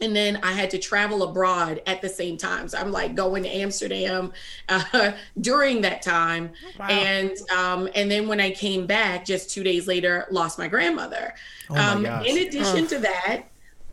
and 0.01 0.15
then 0.15 0.41
I 0.43 0.53
had 0.53 0.71
to 0.71 0.79
travel 0.79 1.23
abroad 1.23 1.81
at 1.87 2.03
the 2.03 2.09
same 2.09 2.37
time. 2.37 2.69
So 2.69 2.79
I'm 2.79 2.91
like 2.91 3.15
going 3.15 3.45
to 3.45 3.49
Amsterdam 3.49 4.33
uh, 4.69 5.13
during 5.41 5.81
that 5.83 6.03
time, 6.03 6.51
wow. 6.79 6.87
and 6.89 7.37
um, 7.57 7.89
and 7.95 8.11
then 8.11 8.29
when 8.29 8.41
I 8.41 8.51
came 8.51 8.87
back, 8.87 9.25
just 9.25 9.51
two 9.51 9.63
days 9.63 9.87
later, 9.87 10.27
lost 10.31 10.59
my 10.59 10.69
grandmother. 10.69 11.35
Oh 11.71 11.75
my 11.75 11.93
um, 11.93 12.07
in 12.25 12.39
addition 12.47 12.87
to 12.89 12.99
that, 13.01 13.45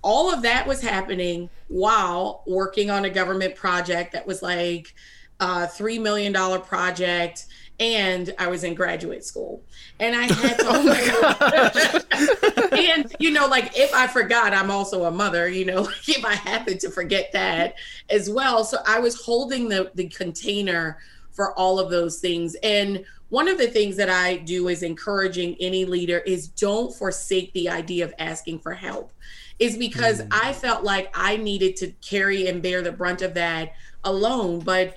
all 0.01 0.33
of 0.33 0.41
that 0.43 0.67
was 0.67 0.81
happening 0.81 1.49
while 1.67 2.43
working 2.47 2.89
on 2.89 3.05
a 3.05 3.09
government 3.09 3.55
project 3.55 4.13
that 4.13 4.25
was 4.25 4.41
like 4.41 4.93
a 5.39 5.67
three 5.67 5.99
million 5.99 6.33
dollar 6.33 6.59
project 6.59 7.45
and 7.79 8.33
I 8.37 8.47
was 8.47 8.63
in 8.63 8.75
graduate 8.75 9.23
school. 9.23 9.63
And 9.99 10.15
I 10.15 10.23
had 10.23 10.59
to, 10.59 10.65
oh 10.67 12.69
and 12.73 13.15
you 13.19 13.31
know, 13.31 13.47
like 13.47 13.77
if 13.77 13.93
I 13.93 14.07
forgot, 14.07 14.53
I'm 14.53 14.71
also 14.71 15.05
a 15.05 15.11
mother, 15.11 15.47
you 15.47 15.65
know, 15.65 15.89
if 16.07 16.25
I 16.25 16.35
happen 16.35 16.77
to 16.79 16.89
forget 16.89 17.31
that 17.33 17.75
as 18.09 18.29
well. 18.29 18.63
So 18.63 18.79
I 18.85 18.99
was 18.99 19.21
holding 19.21 19.69
the 19.69 19.91
the 19.95 20.09
container 20.09 20.97
for 21.31 21.57
all 21.57 21.79
of 21.79 21.89
those 21.89 22.19
things. 22.19 22.55
And 22.63 23.05
one 23.29 23.47
of 23.47 23.57
the 23.57 23.67
things 23.67 23.95
that 23.95 24.09
I 24.09 24.37
do 24.37 24.67
is 24.67 24.83
encouraging 24.83 25.55
any 25.59 25.85
leader 25.85 26.19
is 26.19 26.47
don't 26.47 26.93
forsake 26.93 27.53
the 27.53 27.69
idea 27.69 28.03
of 28.03 28.13
asking 28.19 28.59
for 28.59 28.73
help. 28.73 29.13
Is 29.59 29.77
because 29.77 30.21
mm. 30.21 30.27
I 30.31 30.53
felt 30.53 30.83
like 30.83 31.11
I 31.13 31.37
needed 31.37 31.75
to 31.77 31.91
carry 32.01 32.47
and 32.47 32.61
bear 32.61 32.81
the 32.81 32.91
brunt 32.91 33.21
of 33.21 33.33
that 33.35 33.73
alone. 34.03 34.59
But 34.59 34.95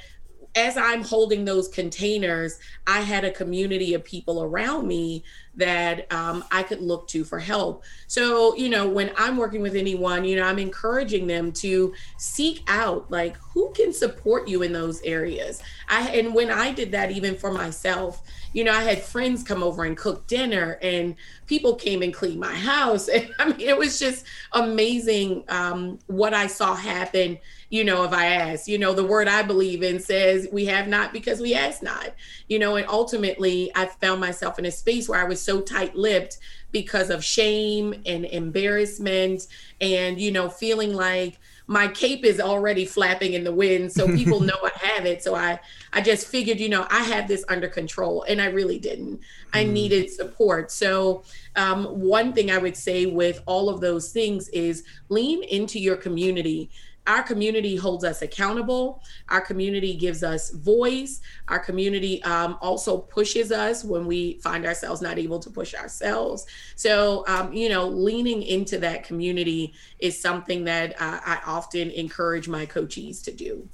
as 0.55 0.77
I'm 0.77 1.03
holding 1.03 1.45
those 1.45 1.69
containers, 1.69 2.59
I 2.87 3.01
had 3.01 3.25
a 3.25 3.31
community 3.31 3.95
of 3.95 4.05
people 4.05 4.43
around 4.43 4.87
me 4.87 5.25
that 5.55 6.11
um, 6.13 6.45
I 6.51 6.63
could 6.63 6.81
look 6.81 7.09
to 7.09 7.25
for 7.25 7.39
help. 7.39 7.85
So, 8.07 8.55
you 8.57 8.69
know, 8.69 8.89
when 8.89 9.11
I'm 9.17 9.37
working 9.37 9.63
with 9.63 9.75
anyone, 9.75 10.25
you 10.25 10.37
know, 10.37 10.45
I'm 10.45 10.59
encouraging 10.59 11.27
them 11.27 11.53
to 11.53 11.95
seek 12.19 12.63
out 12.69 13.11
like 13.11 13.37
who 13.39 13.73
can 13.73 13.93
support 13.93 14.49
you 14.49 14.63
in 14.63 14.73
those 14.73 15.03
areas. 15.03 15.63
I 15.89 16.09
and 16.11 16.35
when 16.35 16.51
I 16.51 16.73
did 16.73 16.93
that, 16.93 17.11
even 17.11 17.37
for 17.37 17.53
myself, 17.53 18.23
you 18.53 18.65
know, 18.65 18.73
I 18.73 18.83
had 18.83 19.03
friends 19.03 19.43
come 19.43 19.63
over 19.63 19.85
and 19.85 19.97
cook 19.97 20.27
dinner, 20.27 20.79
and 20.83 21.17
people 21.47 21.75
came 21.75 22.03
and 22.03 22.13
cleaned 22.13 22.41
my 22.41 22.55
house. 22.55 23.09
And 23.13 23.33
I 23.39 23.47
mean, 23.47 23.61
it 23.61 23.77
was 23.77 23.99
just 23.99 24.25
amazing 24.53 25.45
um, 25.49 25.99
what 26.07 26.35
I 26.35 26.47
saw 26.47 26.75
happen 26.75 27.39
you 27.73 27.85
know, 27.85 28.05
if 28.05 28.13
I 28.13 28.27
ask. 28.27 28.69
You 28.69 28.79
know, 28.79 28.93
the 28.93 29.03
word 29.03 29.29
I 29.29 29.43
believe 29.43 29.83
in 29.83 29.99
says 29.99 30.47
we 30.53 30.67
have 30.67 30.89
not 30.89 31.11
because 31.11 31.41
we 31.41 31.55
ask 31.55 31.83
not. 31.83 32.15
You 32.47 32.59
know, 32.59 32.77
and 32.77 32.87
ultimately 32.87 33.73
I 33.75 33.87
found 33.87 34.21
myself 34.21 34.59
in 34.59 34.67
a 34.67 34.71
space 34.71 35.09
where 35.09 35.19
I 35.19 35.25
was 35.25 35.41
so 35.41 35.63
tight-lipped 35.63 36.37
because 36.71 37.09
of 37.09 37.25
shame 37.25 37.95
and 38.05 38.27
embarrassment 38.27 39.47
and 39.81 40.21
you 40.21 40.31
know, 40.31 40.51
feeling 40.51 40.93
like 40.93 41.41
my 41.67 41.89
cape 41.89 42.25
is 42.25 42.41
already 42.41 42.85
flapping 42.85 43.35
in 43.35 43.45
the 43.45 43.53
wind 43.53 43.93
so 43.93 44.07
people 44.07 44.41
know 44.49 44.57
I 44.63 44.71
have 44.87 45.07
it. 45.07 45.23
So 45.23 45.35
I 45.35 45.59
I 45.93 46.01
just 46.01 46.27
figured, 46.27 46.61
you 46.61 46.69
know, 46.69 46.87
I 46.91 47.03
have 47.05 47.29
this 47.29 47.45
under 47.49 47.69
control 47.69 48.25
and 48.29 48.41
I 48.41 48.47
really 48.47 48.79
didn't. 48.79 49.21
I 49.53 49.65
mm. 49.65 49.71
needed 49.71 50.11
support. 50.11 50.71
So 50.71 51.25
um, 51.57 51.85
one 51.85 52.33
thing 52.33 52.51
I 52.51 52.59
would 52.59 52.77
say 52.77 53.07
with 53.07 53.43
all 53.47 53.69
of 53.69 53.81
those 53.81 54.11
things 54.11 54.49
is 54.49 54.85
lean 55.09 55.43
into 55.45 55.79
your 55.79 55.97
community 55.97 56.71
our 57.07 57.23
community 57.23 57.75
holds 57.75 58.05
us 58.05 58.23
accountable. 58.23 59.03
Our 59.29 59.41
community 59.41 59.95
gives 59.95 60.23
us 60.23 60.51
voice. 60.51 61.21
Our 61.49 61.59
community 61.59 62.23
um, 62.23 62.57
also 62.61 62.99
pushes 62.99 63.51
us 63.51 63.85
when 63.85 64.07
we 64.07 64.39
find 64.39 64.65
ourselves 64.65 65.03
not 65.03 65.19
able 65.19 65.41
to 65.41 65.51
push 65.51 65.75
ourselves. 65.75 66.47
So, 66.77 67.25
um, 67.27 67.53
you 67.53 67.69
know, 67.69 67.89
leaning 67.89 68.43
into 68.43 68.79
that 68.79 69.03
community 69.05 69.75
is 69.99 70.21
something 70.21 70.65
that 70.65 70.93
uh, 71.01 71.21
I 71.25 71.41
often 71.45 71.91
encourage 71.91 72.49
my 72.49 72.67
coachees 72.67 73.23
to 73.25 73.33
do. 73.33 73.69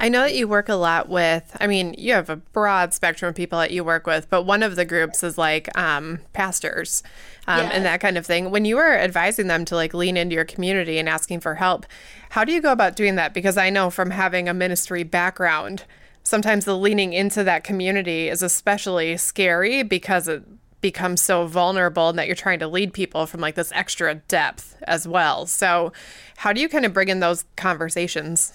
I 0.00 0.08
know 0.08 0.22
that 0.22 0.34
you 0.34 0.48
work 0.48 0.68
a 0.68 0.74
lot 0.74 1.08
with, 1.08 1.56
I 1.60 1.66
mean, 1.66 1.94
you 1.96 2.14
have 2.14 2.28
a 2.28 2.36
broad 2.36 2.92
spectrum 2.92 3.28
of 3.28 3.34
people 3.34 3.58
that 3.60 3.70
you 3.70 3.84
work 3.84 4.06
with, 4.06 4.28
but 4.28 4.42
one 4.42 4.62
of 4.62 4.76
the 4.76 4.84
groups 4.84 5.22
is 5.22 5.38
like 5.38 5.76
um, 5.78 6.20
pastors 6.32 7.02
um, 7.46 7.60
yeah. 7.60 7.70
and 7.70 7.84
that 7.84 8.00
kind 8.00 8.18
of 8.18 8.26
thing. 8.26 8.50
When 8.50 8.64
you 8.64 8.76
are 8.78 8.96
advising 8.96 9.46
them 9.46 9.64
to 9.66 9.76
like 9.76 9.94
lean 9.94 10.16
into 10.16 10.34
your 10.34 10.44
community 10.44 10.98
and 10.98 11.08
asking 11.08 11.40
for 11.40 11.54
help, 11.54 11.86
how 12.30 12.44
do 12.44 12.52
you 12.52 12.60
go 12.60 12.72
about 12.72 12.96
doing 12.96 13.14
that? 13.14 13.32
Because 13.32 13.56
I 13.56 13.70
know 13.70 13.88
from 13.88 14.10
having 14.10 14.48
a 14.48 14.54
ministry 14.54 15.04
background, 15.04 15.84
sometimes 16.24 16.64
the 16.64 16.76
leaning 16.76 17.12
into 17.12 17.44
that 17.44 17.62
community 17.62 18.28
is 18.28 18.42
especially 18.42 19.16
scary 19.16 19.84
because 19.84 20.26
it 20.26 20.42
becomes 20.80 21.22
so 21.22 21.46
vulnerable 21.46 22.10
and 22.10 22.18
that 22.18 22.26
you're 22.26 22.36
trying 22.36 22.58
to 22.58 22.68
lead 22.68 22.92
people 22.92 23.24
from 23.24 23.40
like 23.40 23.54
this 23.54 23.72
extra 23.74 24.16
depth 24.16 24.76
as 24.82 25.08
well. 25.08 25.46
So, 25.46 25.92
how 26.38 26.52
do 26.52 26.60
you 26.60 26.68
kind 26.68 26.84
of 26.84 26.92
bring 26.92 27.08
in 27.08 27.20
those 27.20 27.44
conversations? 27.56 28.52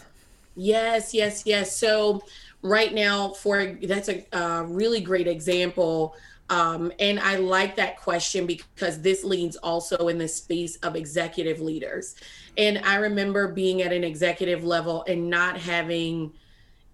Yes, 0.55 1.13
yes, 1.13 1.43
yes. 1.45 1.75
So 1.75 2.21
right 2.61 2.93
now, 2.93 3.29
for 3.29 3.77
that's 3.83 4.09
a 4.09 4.25
uh, 4.35 4.63
really 4.63 5.01
great 5.01 5.27
example. 5.27 6.15
Um, 6.49 6.91
and 6.99 7.19
I 7.19 7.35
like 7.35 7.75
that 7.75 7.97
question 7.97 8.47
because 8.47 9.01
this 9.01 9.23
leans 9.23 9.55
also 9.57 10.07
in 10.07 10.17
the 10.17 10.27
space 10.27 10.77
of 10.77 10.95
executive 10.95 11.59
leaders. 11.59 12.15
And 12.57 12.79
I 12.79 12.95
remember 12.95 13.49
being 13.49 13.83
at 13.83 13.93
an 13.93 14.03
executive 14.03 14.63
level 14.63 15.03
and 15.07 15.29
not 15.29 15.59
having 15.59 16.33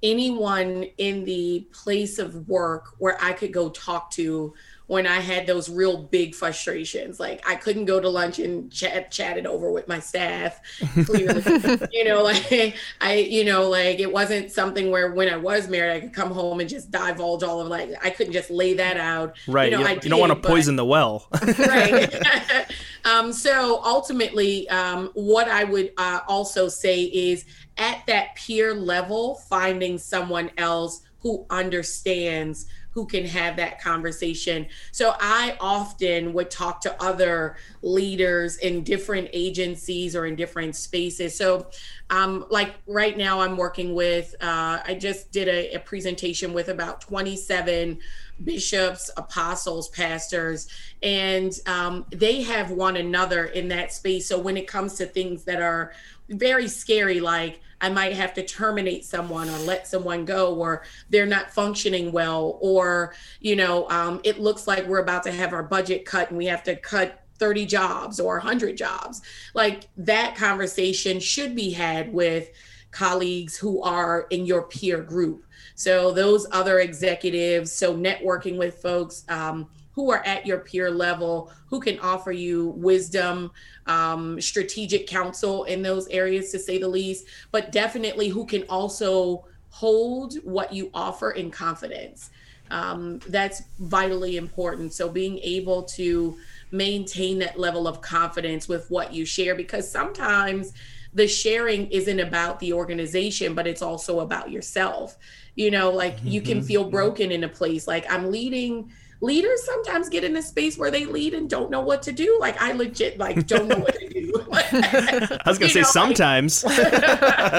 anyone 0.04 0.84
in 0.98 1.24
the 1.24 1.68
place 1.72 2.20
of 2.20 2.48
work 2.50 2.96
where 3.00 3.18
I 3.22 3.32
could 3.34 3.54
go 3.54 3.70
talk 3.70 4.12
to 4.12 4.54
when 4.88 5.08
I 5.08 5.20
had 5.20 5.48
those 5.48 5.70
real 5.70 5.98
big 5.98 6.36
frustrations. 6.36 7.20
Like 7.20 7.48
I 7.48 7.56
couldn't 7.56 7.86
go 7.86 8.00
to 8.00 8.08
lunch 8.08 8.40
and 8.40 8.72
chat 8.72 9.12
chat 9.12 9.38
it 9.38 9.46
over 9.46 9.72
with 9.72 9.88
my 9.88 10.00
staff. 10.00 10.60
Clearly, 11.06 11.88
you 11.92 12.06
know, 12.06 12.24
like 12.24 12.76
I, 13.02 13.16
you 13.16 13.44
know, 13.44 13.70
like 13.70 14.00
it 14.00 14.12
wasn't 14.12 14.52
something 14.52 14.92
where 14.92 15.12
when 15.12 15.30
I 15.30 15.38
was 15.38 15.68
married, 15.68 15.94
I 15.94 16.00
could 16.02 16.14
come 16.14 16.32
home 16.32 16.60
and 16.60 16.70
just 16.70 16.92
divulge 16.92 17.44
all 17.44 17.62
of 17.62 17.68
like 17.68 17.90
I 18.04 18.10
couldn't 18.10 18.34
just 18.34 18.52
lay 18.52 18.74
that 18.76 18.98
out. 18.98 19.36
Right. 19.48 19.72
You, 19.72 19.78
know, 19.78 19.88
you, 19.88 19.96
you 20.04 20.10
don't 20.10 20.20
want 20.20 20.32
to 20.32 20.48
poison 20.48 20.76
the 20.76 20.86
well. 20.86 21.28
right. 21.60 22.72
um, 23.06 23.34
so 23.34 23.82
ultimately, 23.84 24.70
um, 24.70 25.10
what 25.14 25.48
I 25.48 25.64
would 25.64 25.94
uh, 25.98 26.20
also 26.28 26.68
say 26.68 27.04
is 27.04 27.46
at 27.78 28.06
that 28.08 28.36
peer 28.36 28.74
level, 28.74 29.36
finding 29.50 29.98
someone 29.98 30.52
else 30.58 31.02
who 31.20 31.44
understands 31.50 32.68
who 32.96 33.06
can 33.06 33.26
have 33.26 33.58
that 33.58 33.80
conversation. 33.82 34.66
So 34.94 35.16
I 35.20 35.58
often 35.60 36.32
would 36.32 36.50
talk 36.50 36.80
to 36.82 37.04
other 37.04 37.58
leaders 37.82 38.56
in 38.58 38.86
different 38.86 39.28
agencies 39.34 40.16
or 40.16 40.26
in 40.26 40.38
different 40.38 40.78
spaces. 40.78 41.38
So, 41.38 41.68
um, 42.10 42.46
like 42.50 42.76
right 42.88 43.18
now, 43.18 43.42
I'm 43.42 43.58
working 43.58 43.96
with, 43.96 44.34
uh, 44.40 44.80
I 44.88 44.98
just 44.98 45.34
did 45.34 45.50
a, 45.50 45.74
a 45.74 45.80
presentation 45.80 46.54
with 46.54 46.70
about 46.70 47.02
27 47.02 48.00
bishops, 48.46 49.12
apostles, 49.18 49.90
pastors, 49.90 50.70
and 51.04 51.60
um, 51.66 52.06
they 52.12 52.44
have 52.44 52.72
one 52.72 52.96
another 52.96 53.48
in 53.48 53.68
that 53.70 53.92
space. 53.92 54.26
So 54.26 54.40
when 54.40 54.56
it 54.56 54.68
comes 54.68 54.94
to 54.96 55.06
things 55.06 55.44
that 55.44 55.62
are 55.62 55.92
very 56.30 56.70
scary, 56.70 57.20
like 57.20 57.60
I 57.86 57.90
might 57.90 58.14
have 58.14 58.34
to 58.34 58.44
terminate 58.44 59.06
someone 59.06 59.48
or 59.48 59.60
let 59.60 59.86
someone 59.86 60.26
go, 60.26 60.56
or 60.56 60.82
they're 61.12 61.28
not 61.28 61.52
functioning 61.52 62.12
well, 62.12 62.58
or, 62.60 63.14
you 63.42 63.56
know, 63.56 63.88
um, 63.92 64.22
it 64.24 64.40
looks 64.40 64.66
like 64.66 64.88
we're 64.88 65.04
about 65.04 65.22
to 65.24 65.32
have 65.32 65.54
our 65.54 65.62
budget 65.62 66.04
cut 66.04 66.30
and 66.30 66.38
we 66.40 66.48
have 66.48 66.64
to 66.64 66.76
cut 66.78 67.22
30 67.38 67.68
jobs 67.68 68.20
or 68.20 68.38
100 68.38 68.76
jobs. 68.76 69.22
Like 69.54 69.88
that 69.98 70.36
conversation 70.36 71.20
should 71.20 71.56
be 71.56 71.70
had 71.70 72.12
with 72.12 72.50
colleagues 72.90 73.56
who 73.56 73.84
are 73.84 74.26
in 74.32 74.48
your 74.48 74.64
peer 74.64 75.04
group. 75.04 75.46
So, 75.76 76.12
those 76.12 76.48
other 76.52 76.80
executives, 76.80 77.72
so 77.72 77.96
networking 77.96 78.58
with 78.58 78.82
folks. 78.82 79.26
Um, 79.30 79.70
who 79.96 80.12
are 80.12 80.24
at 80.26 80.46
your 80.46 80.60
peer 80.60 80.92
level, 80.92 81.50
who 81.68 81.80
can 81.80 81.98
offer 82.00 82.34
you 82.34 82.74
wisdom, 82.76 83.50
um, 83.88 84.40
strategic 84.42 85.08
counsel 85.08 85.64
in 85.64 85.82
those 85.82 86.08
areas, 86.10 86.52
to 86.52 86.60
say 86.60 86.78
the 86.78 86.88
least, 86.88 87.26
but 87.52 87.72
definitely 87.72 88.28
who 88.28 88.46
can 88.46 88.64
also 88.64 89.46
hold 89.70 90.36
what 90.44 90.74
you 90.74 90.92
offer 90.94 91.32
in 91.32 91.50
confidence. 91.50 92.30
Um, 92.72 93.20
that's 93.30 93.64
vitally 93.80 94.36
important. 94.36 94.92
So, 94.94 95.08
being 95.08 95.40
able 95.40 95.84
to 95.84 96.38
maintain 96.72 97.40
that 97.40 97.58
level 97.58 97.88
of 97.88 98.02
confidence 98.02 98.68
with 98.68 98.90
what 98.92 99.14
you 99.14 99.24
share, 99.24 99.56
because 99.56 99.90
sometimes 99.90 100.74
the 101.14 101.28
sharing 101.28 101.88
isn't 101.92 102.20
about 102.20 102.60
the 102.60 102.74
organization, 102.74 103.54
but 103.54 103.66
it's 103.66 103.82
also 103.82 104.20
about 104.20 104.52
yourself. 104.52 105.18
You 105.56 105.72
know, 105.72 105.90
like 105.92 106.18
mm-hmm. 106.18 106.28
you 106.28 106.42
can 106.42 106.58
mm-hmm. 106.58 106.68
feel 106.68 106.90
broken 106.90 107.32
in 107.32 107.46
a 107.46 107.50
place. 107.50 107.88
Like, 107.88 108.12
I'm 108.12 108.30
leading 108.30 108.92
leaders 109.22 109.66
sometimes 109.66 110.10
get 110.10 110.24
in 110.24 110.36
a 110.36 110.42
space 110.42 110.78
where 110.78 110.92
they 110.92 111.06
lead 111.06 111.34
and 111.34 111.50
don't 111.50 111.70
know 111.72 111.82
what 111.82 112.02
to 112.04 112.12
do. 112.12 112.38
Like 112.40 112.62
I 112.62 112.74
legit 112.74 113.18
like 113.18 113.48
don't 113.48 113.68
know 113.68 113.78
what 113.78 113.96
to 113.96 114.10
do. 114.10 114.46
I 114.52 115.40
was 115.46 115.58
gonna 115.58 115.72
say 115.72 115.82
know, 115.82 115.88
sometimes. 115.88 116.64
Like, 116.64 116.78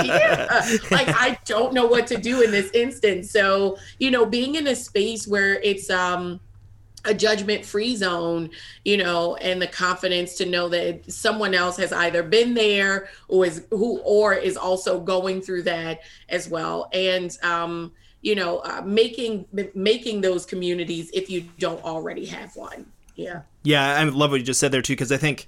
yeah, 0.04 0.60
like 0.90 1.08
I 1.08 1.38
don't 1.44 1.72
know 1.72 1.86
what 1.86 2.06
to 2.08 2.18
do 2.18 2.42
in 2.42 2.50
this 2.50 2.70
instance. 2.72 3.30
So 3.30 3.78
you 3.98 4.10
know, 4.10 4.26
being 4.26 4.56
in 4.56 4.66
a 4.66 4.76
space 4.76 5.26
where 5.26 5.54
it's 5.62 5.90
um 5.90 6.40
a 7.06 7.14
judgment 7.14 7.64
free 7.64 7.96
zone, 7.96 8.50
you 8.84 8.96
know, 8.96 9.36
and 9.36 9.62
the 9.62 9.66
confidence 9.66 10.34
to 10.36 10.46
know 10.46 10.68
that 10.68 11.10
someone 11.10 11.54
else 11.54 11.76
has 11.76 11.92
either 11.92 12.22
been 12.22 12.54
there 12.54 13.08
or 13.28 13.46
is 13.46 13.64
who 13.70 14.00
or 14.00 14.34
is 14.34 14.56
also 14.56 15.00
going 15.00 15.40
through 15.40 15.62
that 15.62 16.00
as 16.28 16.48
well. 16.48 16.88
And 16.92 17.36
um, 17.42 17.92
you 18.26 18.34
know, 18.34 18.58
uh, 18.58 18.82
making 18.84 19.46
making 19.76 20.20
those 20.20 20.44
communities 20.44 21.12
if 21.14 21.30
you 21.30 21.44
don't 21.60 21.82
already 21.84 22.26
have 22.26 22.56
one. 22.56 22.86
Yeah. 23.14 23.42
Yeah, 23.62 24.00
I 24.00 24.02
love 24.02 24.32
what 24.32 24.40
you 24.40 24.46
just 24.46 24.58
said 24.58 24.72
there 24.72 24.82
too 24.82 24.94
because 24.94 25.12
I 25.12 25.16
think 25.16 25.46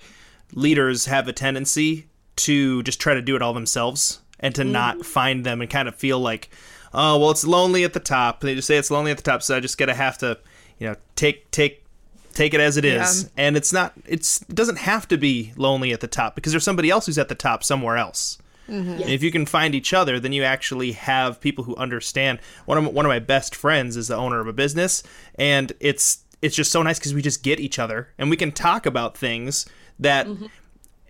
leaders 0.53 1.07
have 1.07 1.27
a 1.27 1.33
tendency 1.33 2.07
to 2.37 2.85
just 2.85 3.01
try 3.01 3.15
to 3.15 3.21
do 3.21 3.35
it 3.35 3.43
all 3.43 3.53
themselves 3.53 4.21
and 4.39 4.55
to 4.55 4.63
mm. 4.63 4.71
not 4.71 5.05
find 5.05 5.45
them 5.45 5.61
and 5.61 5.69
kind 5.69 5.89
of 5.89 5.97
feel 5.97 6.21
like, 6.21 6.51
oh, 6.95 7.19
well, 7.19 7.33
it's 7.33 7.45
lonely 7.45 7.83
at 7.83 7.95
the 7.95 8.01
top. 8.01 8.43
They 8.43 8.55
just 8.55 8.69
say 8.69 8.77
it's 8.77 8.93
lonely 8.93 9.11
at 9.11 9.17
the 9.17 9.25
top, 9.25 9.43
so 9.43 9.57
I 9.57 9.61
just 9.61 9.77
gotta 9.77 9.95
have 9.95 10.17
to 10.19 10.39
you 10.79 10.87
know 10.87 10.95
take 11.17 11.51
take 11.51 11.85
take 12.33 12.55
it 12.55 12.61
as 12.61 12.77
it 12.77 12.85
is 12.85 13.25
yeah. 13.25 13.29
and 13.39 13.57
it's 13.57 13.73
not 13.73 13.93
it's 14.07 14.43
it 14.43 14.55
doesn't 14.55 14.79
have 14.79 15.09
to 15.09 15.19
be 15.19 15.53
lonely 15.57 15.93
at 15.93 15.99
the 15.99 16.07
top 16.07 16.37
because 16.37 16.53
there's 16.53 16.63
somebody 16.63 16.89
else 16.89 17.07
who's 17.07 17.19
at 17.19 17.29
the 17.29 17.35
top 17.35 17.65
somewhere 17.65 17.97
else 17.97 18.39
mm-hmm. 18.69 18.99
yes. 18.99 19.09
if 19.09 19.23
you 19.23 19.31
can 19.31 19.47
find 19.47 19.75
each 19.75 19.93
other 19.93 20.21
then 20.21 20.33
you 20.33 20.45
actually 20.45 20.93
have 20.93 21.41
people 21.41 21.65
who 21.65 21.75
understand 21.77 22.39
one 22.67 22.79
of 22.79 22.93
one 22.93 23.05
of 23.05 23.11
my 23.11 23.19
best 23.19 23.55
friends 23.55 23.97
is 23.97 24.09
the 24.09 24.17
owner 24.17 24.41
of 24.41 24.47
a 24.47 24.53
business 24.53 25.03
and 25.37 25.73
it's 25.81 26.25
it's 26.43 26.55
just 26.55 26.71
so 26.71 26.83
nice 26.83 26.99
because 26.99 27.15
we 27.15 27.23
just 27.23 27.43
get 27.43 27.61
each 27.61 27.79
other 27.79 28.09
and 28.19 28.31
we 28.31 28.37
can 28.37 28.53
talk 28.53 28.87
about 28.87 29.17
things 29.17 29.67
that 29.99 30.27
mm-hmm. 30.27 30.47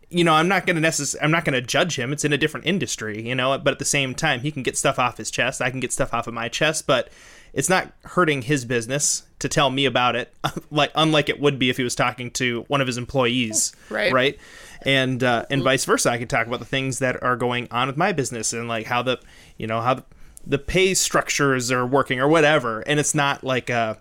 you 0.09 0.25
know 0.25 0.33
i'm 0.33 0.49
not 0.49 0.67
going 0.67 0.77
to 0.77 0.83
necessarily 0.83 1.25
i'm 1.25 1.31
not 1.31 1.45
going 1.45 1.55
to 1.55 1.61
judge 1.61 1.99
him 1.99 2.13
it's 2.13 2.25
in 2.25 2.33
a 2.33 2.39
different 2.39 2.67
industry 2.67 3.27
you 3.27 3.35
know 3.35 3.59
but 3.59 3.73
at 3.73 3.79
the 3.79 3.85
same 3.85 4.15
time 4.15 4.41
he 4.41 4.51
can 4.51 4.63
get 4.63 4.77
stuff 4.77 4.99
off 4.99 5.19
his 5.19 5.31
chest 5.31 5.61
i 5.61 5.71
can 5.71 5.81
get 5.81 5.93
stuff 5.93 6.15
off 6.15 6.27
of 6.27 6.35
my 6.35 6.49
chest 6.49 6.87
but 6.87 7.11
it's 7.59 7.69
not 7.69 7.93
hurting 8.05 8.43
his 8.43 8.65
business 8.65 9.25
to 9.41 9.49
tell 9.49 9.69
me 9.69 9.85
about 9.85 10.15
it, 10.15 10.33
like 10.71 10.93
unlike 10.95 11.29
it 11.29 11.41
would 11.41 11.59
be 11.59 11.71
if 11.71 11.77
he 11.77 11.83
was 11.83 11.97
talking 11.97 12.31
to 12.31 12.65
one 12.69 12.81
of 12.81 12.87
his 12.87 12.97
employees, 12.97 13.73
right? 13.91 14.13
Right, 14.13 14.39
and 14.83 15.25
uh, 15.25 15.45
and 15.51 15.65
vice 15.65 15.85
versa. 15.85 16.09
I 16.09 16.19
could 16.19 16.31
talk 16.31 16.47
about 16.47 16.61
the 16.61 16.65
things 16.65 17.01
that 17.01 17.21
are 17.21 17.35
going 17.35 17.67
on 17.73 17.89
with 17.89 17.97
my 17.97 18.13
business 18.13 18.53
and 18.53 18.69
like 18.69 18.87
how 18.87 19.03
the 19.03 19.21
you 19.57 19.67
know 19.67 19.81
how 19.81 19.95
the, 19.95 20.05
the 20.47 20.59
pay 20.59 20.95
structures 20.95 21.73
are 21.73 21.85
working 21.85 22.21
or 22.21 22.29
whatever, 22.29 22.83
and 22.83 23.01
it's 23.01 23.13
not 23.13 23.43
like 23.43 23.69
a 23.71 23.75
uh, 23.75 23.95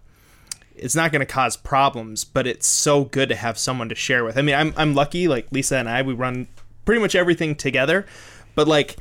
it's 0.76 0.96
not 0.96 1.12
going 1.12 1.22
to 1.22 1.26
cause 1.26 1.58
problems, 1.58 2.24
but 2.26 2.46
it's 2.46 2.68
so 2.68 3.06
good 3.06 3.28
to 3.30 3.36
have 3.36 3.58
someone 3.58 3.90
to 3.90 3.96
share 3.96 4.24
with. 4.24 4.38
I 4.38 4.44
mean, 4.44 4.54
I'm 4.54 4.72
I'm 4.78 4.94
lucky. 4.94 5.28
Like 5.28 5.52
Lisa 5.52 5.78
and 5.78 5.90
I, 5.90 6.04
we 6.04 6.14
run 6.14 6.48
pretty 6.86 7.02
much 7.02 7.16
everything 7.16 7.56
together, 7.56 8.06
but 8.54 8.68
like 8.68 8.98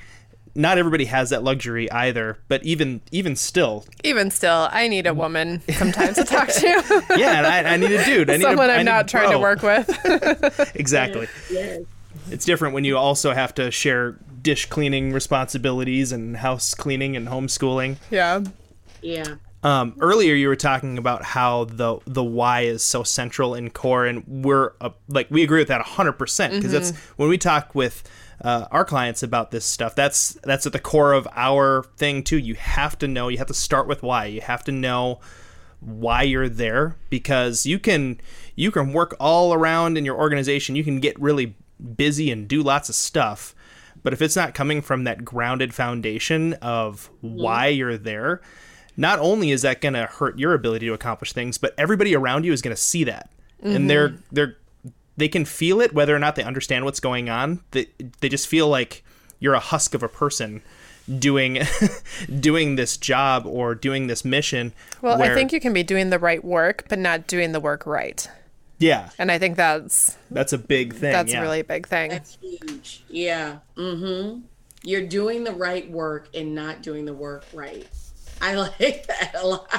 not 0.56 0.78
everybody 0.78 1.04
has 1.06 1.30
that 1.30 1.44
luxury 1.44 1.90
either. 1.90 2.38
But 2.48 2.64
even 2.64 3.00
even 3.12 3.36
still, 3.36 3.84
even 4.02 4.30
still, 4.30 4.68
I 4.70 4.88
need 4.88 5.06
a 5.06 5.14
woman 5.14 5.62
sometimes 5.70 6.16
to 6.16 6.24
talk 6.24 6.48
to. 6.48 7.04
yeah, 7.16 7.38
and 7.38 7.46
I, 7.46 7.74
I, 7.74 7.76
need 7.76 7.92
a 7.92 8.04
dude. 8.04 8.30
I 8.30 8.36
need 8.36 8.42
someone 8.42 8.70
i 8.70 8.76
am 8.76 8.84
not 8.84 9.08
trying 9.08 9.30
to 9.30 9.38
work 9.38 9.62
with. 9.62 9.88
exactly. 10.74 11.28
Yes. 11.50 11.82
It's 12.30 12.44
different 12.44 12.74
when 12.74 12.84
you 12.84 12.96
also 12.96 13.32
have 13.32 13.54
to 13.54 13.70
share 13.70 14.18
dish 14.42 14.66
cleaning 14.66 15.12
responsibilities 15.12 16.12
and 16.12 16.36
house 16.36 16.74
cleaning 16.74 17.16
and 17.16 17.28
homeschooling. 17.28 17.96
Yeah. 18.10 18.42
Yeah. 19.02 19.36
Um, 19.62 19.94
earlier, 20.00 20.34
you 20.34 20.48
were 20.48 20.56
talking 20.56 20.98
about 20.98 21.24
how 21.24 21.64
the 21.64 21.98
the 22.06 22.22
why 22.22 22.62
is 22.62 22.84
so 22.84 23.02
central 23.02 23.54
in 23.54 23.70
core, 23.70 24.06
and 24.06 24.24
we're 24.44 24.72
uh, 24.80 24.90
like 25.08 25.28
we 25.30 25.42
agree 25.42 25.58
with 25.58 25.68
that 25.68 25.82
hundred 25.82 26.12
percent 26.12 26.52
because 26.52 26.72
mm-hmm. 26.72 26.84
that's 26.84 26.96
when 27.16 27.28
we 27.28 27.38
talk 27.38 27.74
with 27.74 28.04
uh, 28.42 28.66
our 28.70 28.84
clients 28.84 29.22
about 29.22 29.50
this 29.50 29.64
stuff. 29.64 29.94
That's 29.94 30.34
that's 30.42 30.66
at 30.66 30.72
the 30.72 30.78
core 30.78 31.12
of 31.12 31.26
our 31.34 31.84
thing 31.96 32.22
too. 32.22 32.38
You 32.38 32.54
have 32.54 32.98
to 32.98 33.08
know. 33.08 33.28
You 33.28 33.38
have 33.38 33.46
to 33.48 33.54
start 33.54 33.86
with 33.88 34.02
why. 34.02 34.26
You 34.26 34.40
have 34.40 34.64
to 34.64 34.72
know 34.72 35.20
why 35.80 36.22
you're 36.22 36.48
there 36.48 36.96
because 37.10 37.66
you 37.66 37.78
can 37.78 38.20
you 38.54 38.70
can 38.70 38.92
work 38.92 39.14
all 39.20 39.52
around 39.52 39.96
in 39.96 40.04
your 40.04 40.16
organization. 40.16 40.76
You 40.76 40.84
can 40.84 41.00
get 41.00 41.18
really 41.20 41.54
busy 41.96 42.30
and 42.30 42.48
do 42.48 42.62
lots 42.62 42.88
of 42.88 42.94
stuff. 42.94 43.54
But 44.02 44.12
if 44.12 44.22
it's 44.22 44.36
not 44.36 44.54
coming 44.54 44.82
from 44.82 45.04
that 45.04 45.24
grounded 45.24 45.74
foundation 45.74 46.52
of 46.54 47.10
mm-hmm. 47.24 47.40
why 47.42 47.66
you're 47.68 47.98
there, 47.98 48.40
not 48.96 49.18
only 49.18 49.50
is 49.50 49.62
that 49.62 49.80
going 49.80 49.94
to 49.94 50.06
hurt 50.06 50.38
your 50.38 50.54
ability 50.54 50.86
to 50.86 50.92
accomplish 50.92 51.32
things, 51.32 51.58
but 51.58 51.74
everybody 51.76 52.14
around 52.14 52.44
you 52.44 52.52
is 52.52 52.62
going 52.62 52.74
to 52.74 52.80
see 52.80 53.04
that. 53.04 53.30
Mm-hmm. 53.62 53.76
And 53.76 53.90
they're 53.90 54.14
they're 54.30 54.56
they 55.16 55.28
can 55.28 55.44
feel 55.44 55.80
it 55.80 55.92
whether 55.92 56.14
or 56.14 56.18
not 56.18 56.36
they 56.36 56.42
understand 56.42 56.84
what's 56.84 57.00
going 57.00 57.28
on. 57.28 57.60
They, 57.70 57.86
they 58.20 58.28
just 58.28 58.46
feel 58.46 58.68
like 58.68 59.04
you're 59.38 59.54
a 59.54 59.60
husk 59.60 59.94
of 59.94 60.02
a 60.02 60.08
person 60.08 60.62
doing 61.18 61.60
doing 62.40 62.76
this 62.76 62.96
job 62.96 63.46
or 63.46 63.74
doing 63.74 64.06
this 64.06 64.24
mission. 64.24 64.72
Well, 65.02 65.18
where, 65.18 65.32
I 65.32 65.34
think 65.34 65.52
you 65.52 65.60
can 65.60 65.72
be 65.72 65.82
doing 65.82 66.10
the 66.10 66.18
right 66.18 66.44
work 66.44 66.86
but 66.88 66.98
not 66.98 67.26
doing 67.26 67.52
the 67.52 67.60
work 67.60 67.86
right. 67.86 68.28
Yeah. 68.78 69.10
And 69.18 69.32
I 69.32 69.38
think 69.38 69.56
that's 69.56 70.16
that's 70.30 70.52
a 70.52 70.58
big 70.58 70.94
thing. 70.94 71.12
That's 71.12 71.32
yeah. 71.32 71.40
a 71.40 71.42
really 71.42 71.62
big 71.62 71.86
thing. 71.86 72.10
That's 72.10 72.36
huge. 72.40 73.04
Yeah. 73.08 73.58
Mm 73.76 74.00
Mhm. 74.00 74.42
You're 74.82 75.06
doing 75.06 75.44
the 75.44 75.52
right 75.52 75.90
work 75.90 76.28
and 76.34 76.54
not 76.54 76.82
doing 76.82 77.06
the 77.06 77.14
work 77.14 77.44
right. 77.52 77.88
I 78.40 78.54
like 78.78 79.06
that 79.06 79.34
a 79.34 79.46
lot. 79.46 79.70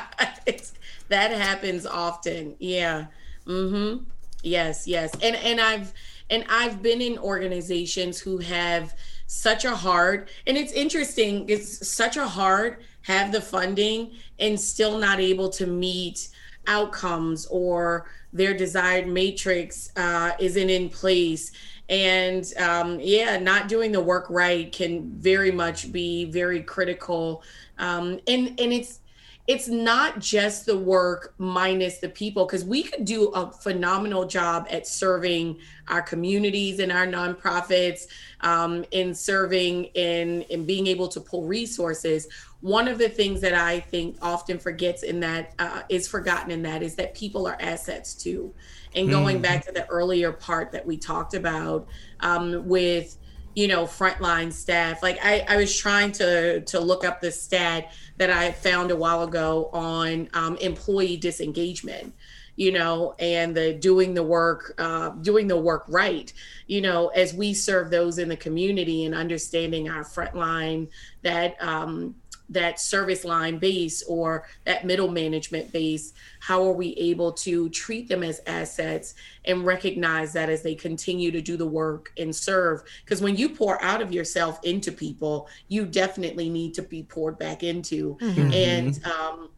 that 1.09 1.31
happens 1.31 1.85
often. 1.85 2.55
Yeah. 2.59 3.05
Mm 3.45 3.71
Mhm. 3.71 4.05
Yes, 4.47 4.87
yes. 4.87 5.11
And 5.21 5.35
and 5.35 5.59
I've 5.59 5.93
and 6.29 6.45
I've 6.49 6.81
been 6.81 7.01
in 7.01 7.17
organizations 7.17 8.19
who 8.19 8.37
have 8.39 8.95
such 9.27 9.65
a 9.65 9.75
hard 9.75 10.29
and 10.45 10.57
it's 10.57 10.71
interesting, 10.71 11.47
it's 11.49 11.87
such 11.87 12.17
a 12.17 12.27
hard 12.27 12.77
have 13.01 13.31
the 13.31 13.41
funding 13.41 14.11
and 14.39 14.59
still 14.59 14.97
not 14.97 15.19
able 15.19 15.49
to 15.49 15.65
meet 15.65 16.29
outcomes 16.67 17.45
or 17.47 18.09
their 18.33 18.53
desired 18.53 19.07
matrix 19.07 19.89
uh, 19.95 20.31
isn't 20.39 20.69
in 20.69 20.89
place 20.89 21.51
and 21.89 22.53
um, 22.57 22.99
yeah 22.99 23.37
not 23.37 23.69
doing 23.69 23.93
the 23.93 24.01
work 24.01 24.29
right 24.29 24.73
can 24.73 25.09
very 25.19 25.51
much 25.51 25.89
be 25.93 26.25
very 26.25 26.61
critical 26.61 27.41
um, 27.77 28.19
and 28.27 28.59
and 28.59 28.73
it's 28.73 28.99
it's 29.47 29.69
not 29.69 30.19
just 30.19 30.65
the 30.65 30.77
work 30.77 31.33
minus 31.37 31.99
the 31.99 32.09
people 32.09 32.45
because 32.45 32.65
we 32.65 32.83
could 32.83 33.05
do 33.05 33.29
a 33.29 33.49
phenomenal 33.49 34.25
job 34.25 34.67
at 34.69 34.85
serving 34.85 35.57
our 35.87 36.01
communities 36.01 36.79
and 36.79 36.91
our 36.91 37.07
nonprofits 37.07 38.07
um, 38.41 38.83
in 38.91 39.15
serving 39.15 39.85
in 39.95 40.41
in 40.43 40.65
being 40.65 40.85
able 40.85 41.07
to 41.07 41.21
pull 41.21 41.45
resources 41.45 42.27
one 42.61 42.87
of 42.87 42.97
the 42.97 43.07
things 43.09 43.39
that 43.39 43.53
i 43.53 43.79
think 43.79 44.17
often 44.21 44.59
forgets 44.59 45.03
in 45.03 45.19
that 45.19 45.53
uh, 45.59 45.81
is 45.89 46.07
forgotten 46.07 46.51
in 46.51 46.61
that 46.61 46.83
is 46.83 46.95
that 46.95 47.13
people 47.13 47.47
are 47.47 47.57
assets 47.61 48.13
too 48.13 48.53
and 48.95 49.09
going 49.09 49.39
mm. 49.39 49.43
back 49.43 49.65
to 49.65 49.71
the 49.71 49.87
earlier 49.87 50.31
part 50.31 50.71
that 50.71 50.85
we 50.85 50.97
talked 50.97 51.33
about 51.33 51.87
um, 52.21 52.67
with 52.67 53.17
you 53.57 53.67
know 53.67 53.85
frontline 53.85 54.53
staff. 54.53 55.01
Like 55.01 55.17
I, 55.23 55.43
I 55.49 55.57
was 55.57 55.75
trying 55.75 56.11
to 56.13 56.61
to 56.61 56.79
look 56.79 57.03
up 57.03 57.21
the 57.21 57.31
stat 57.31 57.91
that 58.17 58.29
i 58.29 58.51
found 58.51 58.91
a 58.91 58.95
while 58.95 59.23
ago 59.23 59.69
on 59.73 60.29
um, 60.33 60.57
employee 60.57 61.17
disengagement 61.17 62.13
you 62.55 62.71
know 62.71 63.15
and 63.19 63.55
the 63.55 63.73
doing 63.73 64.13
the 64.13 64.23
work 64.23 64.73
uh, 64.79 65.09
doing 65.09 65.47
the 65.47 65.57
work 65.57 65.85
right 65.87 66.33
you 66.65 66.81
know 66.81 67.07
as 67.09 67.33
we 67.33 67.53
serve 67.53 67.89
those 67.89 68.17
in 68.17 68.27
the 68.27 68.35
community 68.35 69.05
and 69.05 69.15
understanding 69.15 69.89
our 69.89 70.03
frontline 70.03 70.87
that 71.21 71.55
um, 71.61 72.15
that 72.49 72.79
service 72.79 73.25
line 73.25 73.57
base 73.57 74.03
or 74.03 74.47
that 74.65 74.85
middle 74.85 75.09
management 75.09 75.71
base 75.71 76.13
how 76.39 76.63
are 76.63 76.71
we 76.71 76.93
able 76.93 77.31
to 77.31 77.69
treat 77.69 78.07
them 78.07 78.23
as 78.23 78.39
assets 78.47 79.15
and 79.45 79.65
recognize 79.65 80.33
that 80.33 80.49
as 80.49 80.61
they 80.61 80.75
continue 80.75 81.31
to 81.31 81.41
do 81.41 81.57
the 81.57 81.67
work 81.67 82.11
and 82.17 82.33
serve 82.33 82.83
because 83.03 83.21
when 83.21 83.35
you 83.35 83.49
pour 83.49 83.81
out 83.83 84.01
of 84.01 84.11
yourself 84.13 84.59
into 84.63 84.91
people 84.91 85.49
you 85.67 85.85
definitely 85.85 86.49
need 86.49 86.73
to 86.73 86.81
be 86.81 87.03
poured 87.03 87.37
back 87.37 87.63
into 87.63 88.15
mm-hmm. 88.17 88.51
and 88.53 89.03
um, 89.05 89.49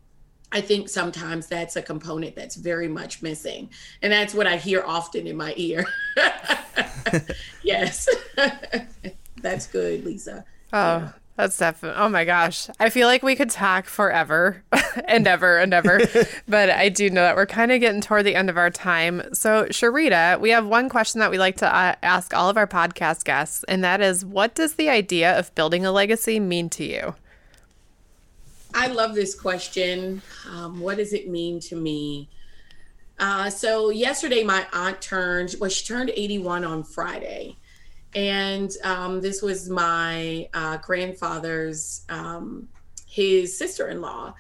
I 0.52 0.62
think 0.62 0.89
sometimes 0.89 1.47
that's 1.47 1.75
a 1.75 1.82
component 1.82 2.36
that's 2.36 2.56
very 2.56 2.88
much 2.88 3.21
missing. 3.21 3.69
And 4.02 4.12
that's 4.12 4.34
what 4.34 4.47
I 4.47 4.58
hear 4.58 4.84
often 4.84 5.28
in 5.28 5.38
my 5.38 5.54
ear. 5.58 5.86
yes. 7.63 8.10
that's 9.38 9.67
good, 9.67 10.04
Lisa. 10.06 10.43
Oh. 10.73 11.13
That's 11.39 11.56
definitely. 11.56 12.02
Oh 12.02 12.10
my 12.10 12.25
gosh. 12.25 12.67
I 12.82 12.89
feel 12.89 13.08
like 13.08 13.23
we 13.23 13.34
could 13.34 13.49
talk 13.49 13.86
forever 13.86 14.62
and 15.06 15.25
ever 15.25 15.58
and 15.58 15.73
ever. 15.73 16.02
but 16.49 16.69
I 16.69 16.89
do 16.89 17.10
know 17.10 17.21
that 17.21 17.38
we're 17.38 17.45
kind 17.45 17.71
of 17.71 17.80
getting 17.80 18.02
toward 18.02 18.25
the 18.25 18.36
end 18.36 18.49
of 18.49 18.58
our 18.58 18.69
time. 18.69 19.21
So, 19.32 19.63
Sharita, 19.67 20.38
we 20.41 20.49
have 20.49 20.65
one 20.65 20.89
question 20.89 21.21
that 21.21 21.32
we 21.32 21.38
like 21.38 21.56
to 21.60 21.73
uh, 21.73 21.95
ask 22.04 22.34
all 22.34 22.49
of 22.49 22.58
our 22.58 22.67
podcast 22.67 23.23
guests, 23.23 23.63
and 23.69 23.82
that 23.86 24.02
is 24.02 24.25
what 24.25 24.54
does 24.54 24.73
the 24.73 24.89
idea 24.89 25.39
of 25.39 25.56
building 25.56 25.86
a 25.86 25.93
legacy 25.93 26.41
mean 26.41 26.69
to 26.71 26.84
you? 26.84 27.15
I 28.73 28.88
love 28.88 29.15
this 29.15 29.34
question. 29.34 30.21
Um, 30.52 30.82
what 30.82 30.97
does 30.97 31.13
it 31.13 31.30
mean 31.30 31.62
to 31.62 31.78
me? 31.78 32.28
Uh, 33.17 33.49
so, 33.49 33.91
yesterday, 33.91 34.43
my 34.43 34.67
aunt 34.73 35.02
turned, 35.02 35.56
well, 35.62 35.69
she 35.69 35.86
turned 35.86 36.10
81 36.10 36.65
on 36.65 36.84
Friday 36.84 37.56
and 38.15 38.71
um, 38.83 39.21
this 39.21 39.41
was 39.41 39.69
my 39.69 40.49
uh, 40.53 40.77
grandfather's 40.77 42.05
um, 42.09 42.67
his 43.07 43.57
sister-in-law. 43.57 44.33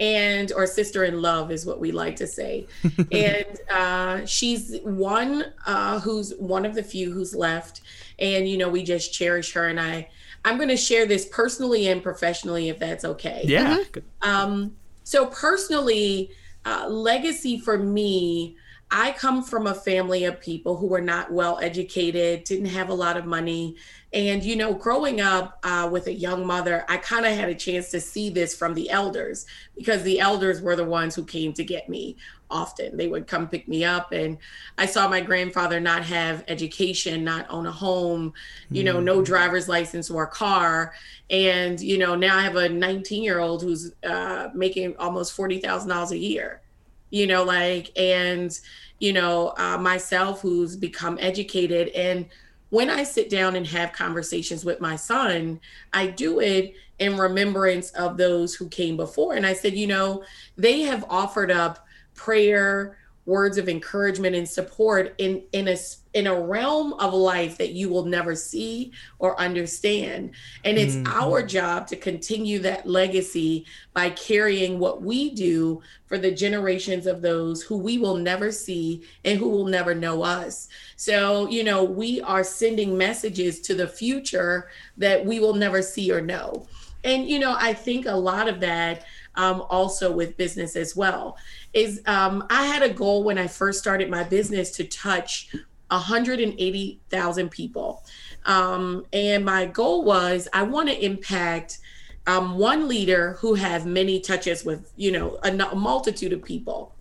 And 0.00 0.52
or 0.52 0.64
sister 0.68 1.02
in 1.02 1.20
love 1.20 1.50
is 1.50 1.66
what 1.66 1.80
we 1.80 1.90
like 1.90 2.14
to 2.16 2.26
say. 2.28 2.68
And 3.10 3.58
uh, 3.68 4.24
she's 4.26 4.78
one 4.84 5.46
uh, 5.66 5.98
who's 5.98 6.34
one 6.36 6.64
of 6.64 6.76
the 6.76 6.84
few 6.84 7.12
who's 7.12 7.34
left. 7.34 7.80
And 8.20 8.48
you 8.48 8.58
know 8.58 8.68
we 8.68 8.84
just 8.84 9.12
cherish 9.12 9.52
her. 9.54 9.68
And 9.68 9.80
i 9.80 10.08
i'm 10.44 10.56
going 10.56 10.68
to 10.68 10.76
share 10.76 11.04
this 11.04 11.26
personally 11.26 11.88
and 11.88 12.00
professionally 12.00 12.68
if 12.68 12.78
that's 12.78 13.04
okay. 13.04 13.42
Yeah. 13.44 13.82
um, 14.22 14.76
so 15.02 15.26
personally 15.26 16.30
uh, 16.64 16.86
legacy 16.88 17.58
for 17.58 17.76
me 17.76 18.56
I 18.90 19.12
come 19.12 19.42
from 19.42 19.66
a 19.66 19.74
family 19.74 20.24
of 20.24 20.40
people 20.40 20.76
who 20.76 20.86
were 20.86 21.00
not 21.00 21.30
well 21.30 21.58
educated, 21.60 22.44
didn't 22.44 22.66
have 22.66 22.88
a 22.88 22.94
lot 22.94 23.18
of 23.18 23.26
money. 23.26 23.76
And, 24.14 24.42
you 24.42 24.56
know, 24.56 24.72
growing 24.72 25.20
up 25.20 25.58
uh, 25.62 25.90
with 25.92 26.06
a 26.06 26.12
young 26.12 26.46
mother, 26.46 26.86
I 26.88 26.96
kind 26.96 27.26
of 27.26 27.34
had 27.34 27.50
a 27.50 27.54
chance 27.54 27.90
to 27.90 28.00
see 28.00 28.30
this 28.30 28.56
from 28.56 28.72
the 28.72 28.88
elders 28.88 29.44
because 29.76 30.02
the 30.02 30.20
elders 30.20 30.62
were 30.62 30.74
the 30.74 30.86
ones 30.86 31.14
who 31.14 31.24
came 31.26 31.52
to 31.54 31.64
get 31.64 31.90
me 31.90 32.16
often. 32.50 32.96
They 32.96 33.08
would 33.08 33.26
come 33.26 33.46
pick 33.46 33.68
me 33.68 33.84
up. 33.84 34.12
And 34.12 34.38
I 34.78 34.86
saw 34.86 35.06
my 35.06 35.20
grandfather 35.20 35.80
not 35.80 36.02
have 36.04 36.42
education, 36.48 37.24
not 37.24 37.46
own 37.50 37.66
a 37.66 37.72
home, 37.72 38.32
you 38.70 38.84
know, 38.84 39.00
no 39.00 39.22
driver's 39.22 39.68
license 39.68 40.10
or 40.10 40.26
car. 40.26 40.94
And, 41.28 41.78
you 41.78 41.98
know, 41.98 42.14
now 42.14 42.38
I 42.38 42.42
have 42.42 42.56
a 42.56 42.70
19 42.70 43.22
year 43.22 43.38
old 43.38 43.62
who's 43.62 43.92
uh, 44.02 44.48
making 44.54 44.96
almost 44.96 45.36
$40,000 45.36 46.10
a 46.10 46.16
year 46.16 46.62
you 47.10 47.26
know 47.26 47.44
like 47.44 47.90
and 47.98 48.58
you 48.98 49.12
know 49.12 49.54
uh, 49.56 49.78
myself 49.78 50.40
who's 50.40 50.76
become 50.76 51.18
educated. 51.20 51.88
And 51.88 52.26
when 52.70 52.90
i 52.90 53.02
sit 53.02 53.30
down 53.30 53.56
and 53.56 53.66
have 53.66 53.92
conversations 53.92 54.62
with 54.62 54.78
my 54.78 54.94
son 54.94 55.58
i 55.94 56.06
do 56.06 56.40
it 56.40 56.74
in 56.98 57.16
remembrance 57.16 57.90
of 57.92 58.18
those 58.18 58.54
who 58.54 58.68
came 58.68 58.96
before. 58.96 59.34
And 59.34 59.46
i 59.46 59.54
said 59.54 59.74
you 59.74 59.86
know 59.86 60.22
they 60.56 60.82
have 60.82 61.04
offered 61.08 61.50
up 61.50 61.86
prayer 62.14 62.98
words 63.28 63.58
of 63.58 63.68
encouragement 63.68 64.34
and 64.34 64.48
support 64.48 65.14
in 65.18 65.42
in 65.52 65.68
a 65.68 65.76
in 66.14 66.26
a 66.26 66.40
realm 66.40 66.94
of 66.94 67.12
life 67.12 67.58
that 67.58 67.72
you 67.72 67.90
will 67.90 68.06
never 68.06 68.34
see 68.34 68.90
or 69.18 69.38
understand. 69.38 70.30
And 70.64 70.78
it's 70.78 70.96
Mhm. 70.96 71.12
our 71.14 71.42
job 71.42 71.86
to 71.88 71.96
continue 71.96 72.58
that 72.60 72.88
legacy 72.88 73.66
by 73.92 74.10
carrying 74.10 74.78
what 74.78 75.02
we 75.02 75.30
do 75.34 75.82
for 76.06 76.16
the 76.16 76.32
generations 76.32 77.06
of 77.06 77.20
those 77.20 77.60
who 77.62 77.76
we 77.76 77.98
will 77.98 78.16
never 78.16 78.50
see 78.50 79.02
and 79.26 79.38
who 79.38 79.50
will 79.50 79.66
never 79.66 79.94
know 79.94 80.22
us. 80.22 80.68
So 80.96 81.48
you 81.50 81.64
know 81.64 81.84
we 81.84 82.22
are 82.22 82.42
sending 82.42 82.96
messages 82.96 83.60
to 83.60 83.74
the 83.74 83.86
future 83.86 84.70
that 84.96 85.24
we 85.26 85.38
will 85.38 85.54
never 85.54 85.82
see 85.82 86.10
or 86.10 86.22
know. 86.22 86.66
And 87.04 87.28
you 87.28 87.38
know 87.38 87.54
i 87.58 87.72
think 87.72 88.06
a 88.06 88.12
lot 88.12 88.48
of 88.48 88.60
that 88.60 89.04
um, 89.36 89.62
also 89.70 90.10
with 90.10 90.36
business 90.36 90.74
as 90.74 90.96
well 90.96 91.36
is 91.72 92.00
um, 92.06 92.46
i 92.50 92.64
had 92.66 92.82
a 92.82 92.92
goal 92.92 93.24
when 93.24 93.38
i 93.38 93.46
first 93.46 93.78
started 93.78 94.10
my 94.10 94.24
business 94.24 94.70
to 94.70 94.84
touch 94.84 95.54
180000 95.90 97.50
people. 97.50 98.04
Um, 98.44 99.06
and 99.12 99.44
my 99.44 99.66
goal 99.66 100.04
was 100.04 100.48
i 100.52 100.62
want 100.62 100.88
to 100.88 101.04
impact 101.04 101.78
um, 102.26 102.58
one 102.58 102.88
leader 102.88 103.36
who 103.40 103.54
have 103.54 103.86
many 103.86 104.20
touches 104.20 104.64
with 104.64 104.92
you 104.96 105.12
know 105.12 105.38
a, 105.42 105.50
a 105.50 105.74
multitude 105.74 106.32
of 106.32 106.44
people 106.44 106.94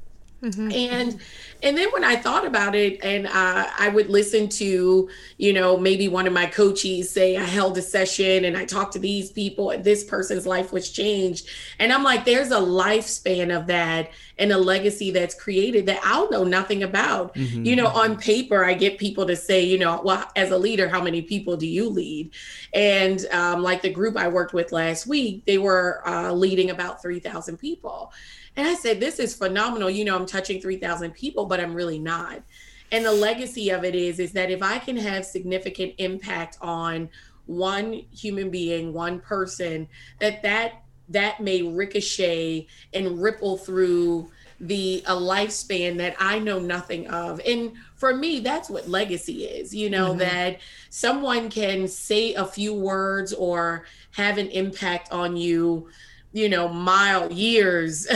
and 0.71 1.19
and 1.63 1.75
then 1.77 1.89
when 1.91 2.03
i 2.03 2.15
thought 2.15 2.45
about 2.45 2.75
it 2.75 3.03
and 3.03 3.25
uh, 3.25 3.67
i 3.79 3.89
would 3.89 4.07
listen 4.09 4.47
to 4.47 5.09
you 5.37 5.51
know 5.51 5.75
maybe 5.77 6.07
one 6.07 6.27
of 6.27 6.33
my 6.33 6.45
coaches 6.45 7.09
say 7.09 7.35
i 7.35 7.43
held 7.43 7.75
a 7.77 7.81
session 7.81 8.45
and 8.45 8.55
i 8.55 8.63
talked 8.63 8.93
to 8.93 8.99
these 8.99 9.31
people 9.31 9.71
and 9.71 9.83
this 9.83 10.03
person's 10.03 10.45
life 10.45 10.71
was 10.71 10.91
changed. 10.91 11.47
And 11.79 11.91
i'm 11.91 12.03
like 12.03 12.23
there's 12.23 12.51
a 12.51 12.59
lifespan 12.59 13.55
of 13.55 13.65
that 13.67 14.11
and 14.37 14.51
a 14.51 14.57
legacy 14.57 15.09
that's 15.09 15.33
created 15.33 15.87
that 15.87 15.99
i'll 16.03 16.29
know 16.29 16.43
nothing 16.43 16.83
about. 16.83 17.33
Mhm. 17.33 17.65
you 17.65 17.75
know 17.75 17.87
on 17.87 18.15
paper 18.17 18.63
i 18.63 18.73
get 18.75 18.99
people 18.99 19.25
to 19.25 19.35
say 19.35 19.63
you 19.63 19.79
know 19.79 20.01
well 20.03 20.29
as 20.35 20.51
a 20.51 20.57
leader 20.57 20.87
how 20.87 21.01
many 21.01 21.21
people 21.23 21.57
do 21.57 21.65
you 21.67 21.89
lead? 21.89 22.31
And 22.73 23.25
um, 23.31 23.63
like 23.63 23.81
the 23.81 23.89
group 23.89 24.15
i 24.17 24.27
worked 24.27 24.53
with 24.53 24.71
last 24.71 25.07
week 25.07 25.45
they 25.45 25.57
were 25.57 26.07
uh, 26.07 26.31
leading 26.31 26.69
about 26.69 27.01
3000 27.01 27.57
people 27.57 28.11
and 28.57 28.67
i 28.67 28.73
said 28.75 28.99
this 28.99 29.19
is 29.19 29.33
phenomenal 29.33 29.89
you 29.89 30.03
know 30.03 30.15
i'm 30.15 30.25
touching 30.25 30.59
3000 30.59 31.11
people 31.11 31.45
but 31.45 31.59
i'm 31.59 31.73
really 31.73 31.99
not 31.99 32.41
and 32.91 33.05
the 33.05 33.11
legacy 33.11 33.69
of 33.69 33.85
it 33.85 33.95
is 33.95 34.19
is 34.19 34.33
that 34.33 34.51
if 34.51 34.61
i 34.61 34.77
can 34.77 34.97
have 34.97 35.25
significant 35.25 35.93
impact 35.99 36.57
on 36.61 37.09
one 37.45 37.93
human 38.11 38.49
being 38.49 38.91
one 38.93 39.19
person 39.19 39.87
that 40.19 40.41
that 40.43 40.83
that 41.09 41.39
may 41.39 41.61
ricochet 41.61 42.67
and 42.93 43.21
ripple 43.21 43.57
through 43.57 44.29
the 44.59 45.03
a 45.05 45.13
lifespan 45.13 45.97
that 45.97 46.15
I 46.19 46.39
know 46.39 46.59
nothing 46.59 47.07
of. 47.09 47.39
And 47.45 47.73
for 47.95 48.15
me, 48.15 48.39
that's 48.39 48.69
what 48.69 48.89
legacy 48.89 49.45
is, 49.45 49.73
you 49.73 49.89
know, 49.89 50.13
Mhm. 50.13 50.17
that 50.17 50.59
someone 50.89 51.49
can 51.49 51.87
say 51.87 52.33
a 52.33 52.45
few 52.45 52.73
words 52.73 53.33
or 53.33 53.85
have 54.11 54.37
an 54.37 54.47
impact 54.49 55.11
on 55.11 55.37
you, 55.37 55.89
you 56.37 56.47
know, 56.47 56.67
mile 56.67 57.33
years 57.33 58.07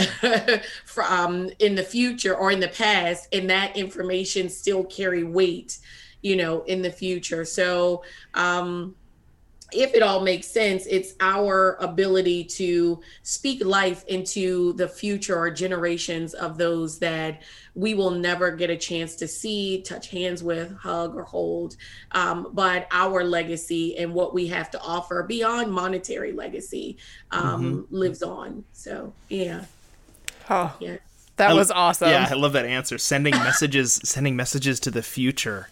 from 0.84 1.50
in 1.58 1.74
the 1.74 1.82
future 1.82 2.36
or 2.36 2.52
in 2.52 2.60
the 2.60 2.68
past, 2.68 3.26
and 3.32 3.50
that 3.50 3.76
information 3.76 4.48
still 4.48 4.84
carry 4.84 5.24
weight, 5.24 5.78
you 6.22 6.36
know, 6.36 6.62
in 6.62 6.82
the 6.82 6.90
future. 6.90 7.44
So 7.44 8.04
um 8.34 8.94
if 9.74 9.94
it 9.94 10.02
all 10.02 10.20
makes 10.20 10.46
sense, 10.46 10.86
it's 10.86 11.14
our 11.20 11.76
ability 11.80 12.44
to 12.44 13.00
speak 13.22 13.64
life 13.64 14.04
into 14.06 14.72
the 14.74 14.88
future 14.88 15.36
or 15.38 15.50
generations 15.50 16.34
of 16.34 16.58
those 16.58 16.98
that 17.00 17.42
we 17.74 17.94
will 17.94 18.10
never 18.10 18.50
get 18.50 18.68
a 18.70 18.76
chance 18.76 19.16
to 19.16 19.26
see, 19.28 19.82
touch 19.82 20.08
hands 20.10 20.42
with, 20.42 20.76
hug, 20.76 21.16
or 21.16 21.22
hold. 21.24 21.76
Um, 22.12 22.48
but 22.52 22.86
our 22.90 23.24
legacy 23.24 23.96
and 23.96 24.12
what 24.12 24.34
we 24.34 24.46
have 24.48 24.70
to 24.72 24.80
offer 24.80 25.22
beyond 25.22 25.72
monetary 25.72 26.32
legacy 26.32 26.98
um, 27.30 27.86
lives 27.90 28.22
on. 28.22 28.64
So, 28.72 29.12
yeah. 29.28 29.64
Oh, 30.50 30.76
Yeah. 30.80 30.96
that 31.36 31.50
I- 31.50 31.54
was 31.54 31.70
awesome. 31.70 32.10
Yeah, 32.10 32.28
I 32.30 32.34
love 32.34 32.52
that 32.52 32.66
answer. 32.66 32.98
Sending 32.98 33.34
messages, 33.34 34.00
sending 34.04 34.36
messages 34.36 34.78
to 34.80 34.90
the 34.90 35.02
future. 35.02 35.68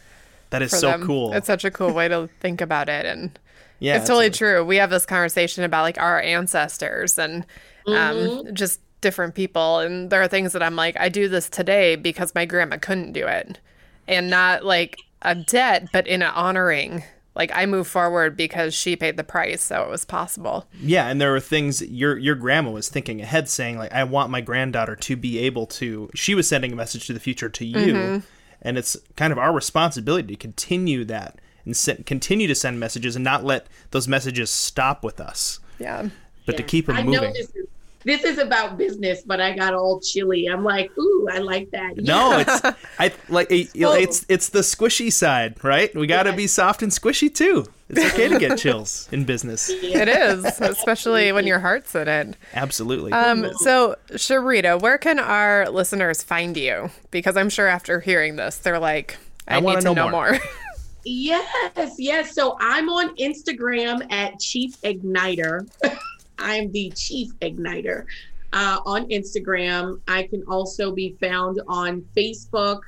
That 0.51 0.63
is 0.63 0.73
so 0.73 0.89
them. 0.91 1.07
cool. 1.07 1.33
It's 1.33 1.47
such 1.47 1.65
a 1.65 1.71
cool 1.71 1.93
way 1.93 2.09
to 2.09 2.29
think 2.41 2.61
about 2.61 2.89
it. 2.89 3.07
And 3.07 3.39
yeah, 3.81 3.97
it's 3.97 4.07
totally 4.07 4.27
absolutely. 4.27 4.59
true. 4.59 4.65
We 4.65 4.77
have 4.77 4.91
this 4.91 5.05
conversation 5.07 5.65
about 5.65 5.83
like 5.83 5.99
our 5.99 6.21
ancestors 6.21 7.19
and 7.19 7.45
um, 7.87 7.95
Mm-hmm. 7.95 8.55
just 8.55 8.81
different 9.01 9.35
people. 9.35 9.79
And 9.81 10.11
there 10.11 10.23
are 10.23 10.29
things 10.29 10.53
that 10.53 10.63
I'm 10.63 10.77
like, 10.77 10.99
I 11.01 11.09
do 11.09 11.27
this 11.29 11.49
today 11.49 11.97
because 11.97 12.35
my 12.35 12.45
grandma 12.45 12.77
couldn't 12.77 13.13
do 13.13 13.27
it. 13.27 13.59
And 14.07 14.29
not 14.31 14.65
like 14.65 14.97
a 15.23 15.35
debt, 15.35 15.89
but 15.93 16.07
in 16.07 16.23
an 16.23 16.31
honoring. 16.35 17.03
Like 17.35 17.53
I 17.55 17.65
move 17.65 17.87
forward 17.87 18.37
because 18.37 18.75
she 18.75 18.97
paid 18.97 19.17
the 19.17 19.23
price, 19.25 19.63
so 19.63 19.83
it 19.83 19.89
was 19.89 20.05
possible. 20.05 20.67
Yeah, 20.81 21.07
and 21.09 21.21
there 21.21 21.31
were 21.31 21.39
things 21.41 21.81
your 21.81 22.19
your 22.19 22.35
grandma 22.35 22.73
was 22.73 22.89
thinking 22.89 23.21
ahead, 23.23 23.49
saying 23.49 23.79
like, 23.79 23.93
"I 23.93 24.03
want 24.03 24.31
my 24.31 24.41
granddaughter 24.41 24.97
to 24.97 25.17
be 25.17 25.39
able 25.39 25.67
to." 25.67 26.11
She 26.15 26.35
was 26.35 26.49
sending 26.49 26.73
a 26.73 26.77
message 26.77 27.07
to 27.07 27.13
the 27.13 27.21
future 27.21 27.49
to 27.49 27.65
you, 27.65 27.95
Mm-hmm. 27.95 28.19
and 28.63 28.77
it's 28.77 28.97
kind 29.17 29.33
of 29.33 29.39
our 29.39 29.53
responsibility 29.53 30.27
to 30.35 30.37
continue 30.37 31.05
that 31.05 31.41
and 31.65 31.77
send, 31.77 32.07
continue 32.07 32.47
to 32.47 32.55
send 32.55 32.79
messages 32.81 33.17
and 33.17 33.25
not 33.25 33.45
let 33.45 33.67
those 33.91 34.07
messages 34.09 34.51
stop 34.51 35.03
with 35.05 35.21
us, 35.21 35.59
Yeah. 35.79 36.09
but 36.47 36.57
to 36.57 36.63
keep 36.63 36.87
them 36.87 36.97
I 36.97 37.03
moving. 37.03 37.21
know 37.21 37.33
this 37.33 37.51
is, 37.55 37.67
this 38.03 38.25
is 38.25 38.39
about 38.39 38.79
business, 38.79 39.21
but 39.27 39.43
I 39.43 39.55
got 39.55 39.75
all 39.75 40.01
chilly. 40.01 40.47
I'm 40.47 40.65
like, 40.65 40.91
ooh, 40.97 41.29
I 41.31 41.39
like 41.39 41.71
that. 41.73 41.99
No, 41.99 42.39
it's 42.39 42.63
I 42.99 43.13
like 43.29 43.49
it, 43.51 43.73
So- 43.79 43.93
it's 43.93 44.25
it's 44.29 44.49
the 44.49 44.61
squishy 44.61 45.13
side, 45.13 45.63
right? 45.63 45.95
We 45.95 46.07
got 46.07 46.23
to 46.23 46.31
Yeah. 46.31 46.37
be 46.37 46.47
soft 46.47 46.83
and 46.83 46.91
squishy 46.91 47.33
too. 47.35 47.67
It's 47.91 48.15
okay 48.15 48.29
to 48.29 48.39
get 48.39 48.57
chills 48.65 49.07
in 49.13 49.25
business. 49.27 49.69
It 49.69 50.09
is, 50.09 50.45
especially 50.61 51.31
when 51.33 51.47
your 51.47 51.59
heart's 51.59 51.95
in 51.95 52.09
it. 52.09 52.37
Absolutely. 52.55 53.13
Um, 53.13 53.51
so, 53.59 53.97
Sharita, 54.13 54.81
where 54.81 54.97
can 54.97 55.19
our 55.19 55.69
listeners 55.69 56.23
find 56.23 56.57
you? 56.57 56.89
Because 57.11 57.37
I'm 57.37 57.51
sure 57.51 57.67
after 57.67 58.01
hearing 58.01 58.37
this, 58.37 58.57
they're 58.59 58.79
like, 58.79 59.19
I, 59.47 59.57
I 59.57 59.59
wanna 59.59 59.79
need 59.79 59.83
to 59.83 59.85
know 59.89 59.95
know 60.07 60.11
more." 60.11 60.31
more. 60.31 60.41
Yes, 61.05 61.95
yes. 61.99 62.35
So 62.35 62.57
I'm 62.61 62.89
on 62.89 63.15
Instagram 63.17 64.11
at 64.13 64.39
Chief 64.39 64.81
Igniter. 64.83 65.69
I 66.39 66.57
am 66.57 66.73
the 66.73 66.91
Chief 66.95 67.33
Igniter 67.41 68.07
uh, 68.53 68.81
on 68.85 69.09
Instagram. 69.09 70.01
I 70.09 70.25
can 70.25 70.43
also 70.49 70.93
be 70.93 71.17
found 71.21 71.61
on 71.69 72.03
Facebook 72.17 72.81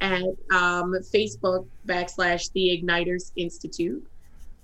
at 0.00 0.22
um, 0.52 0.94
Facebook 1.12 1.66
backslash 1.86 2.50
The 2.52 2.80
Igniters 2.82 3.32
Institute. 3.36 4.04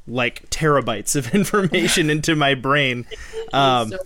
like 0.06 0.48
terabytes 0.50 1.16
of 1.16 1.34
information 1.34 2.10
into 2.10 2.36
my 2.36 2.54
brain. 2.54 3.06
Um, 3.52 3.90
so 3.90 3.98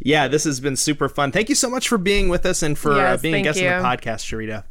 yeah, 0.00 0.28
this 0.28 0.44
has 0.44 0.60
been 0.60 0.76
super 0.76 1.08
fun. 1.08 1.32
Thank 1.32 1.48
you 1.48 1.54
so 1.54 1.70
much 1.70 1.88
for 1.88 1.98
being 1.98 2.28
with 2.28 2.46
us 2.46 2.62
and 2.62 2.78
for 2.78 2.92
uh, 2.92 2.96
yes, 2.96 3.18
uh, 3.18 3.22
being 3.22 3.34
a 3.34 3.42
guest 3.42 3.60
you. 3.60 3.68
on 3.68 3.82
the 3.82 3.88
podcast, 3.88 4.24
Sharita. 4.24 4.64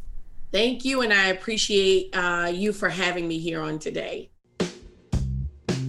Thank 0.52 0.86
you, 0.86 1.02
and 1.02 1.14
I 1.14 1.28
appreciate 1.28 2.16
uh, 2.16 2.52
you 2.54 2.72
for 2.72 2.90
having 2.90 3.28
me 3.28 3.38
here 3.38 3.62
on 3.62 3.80
today. 3.80 4.30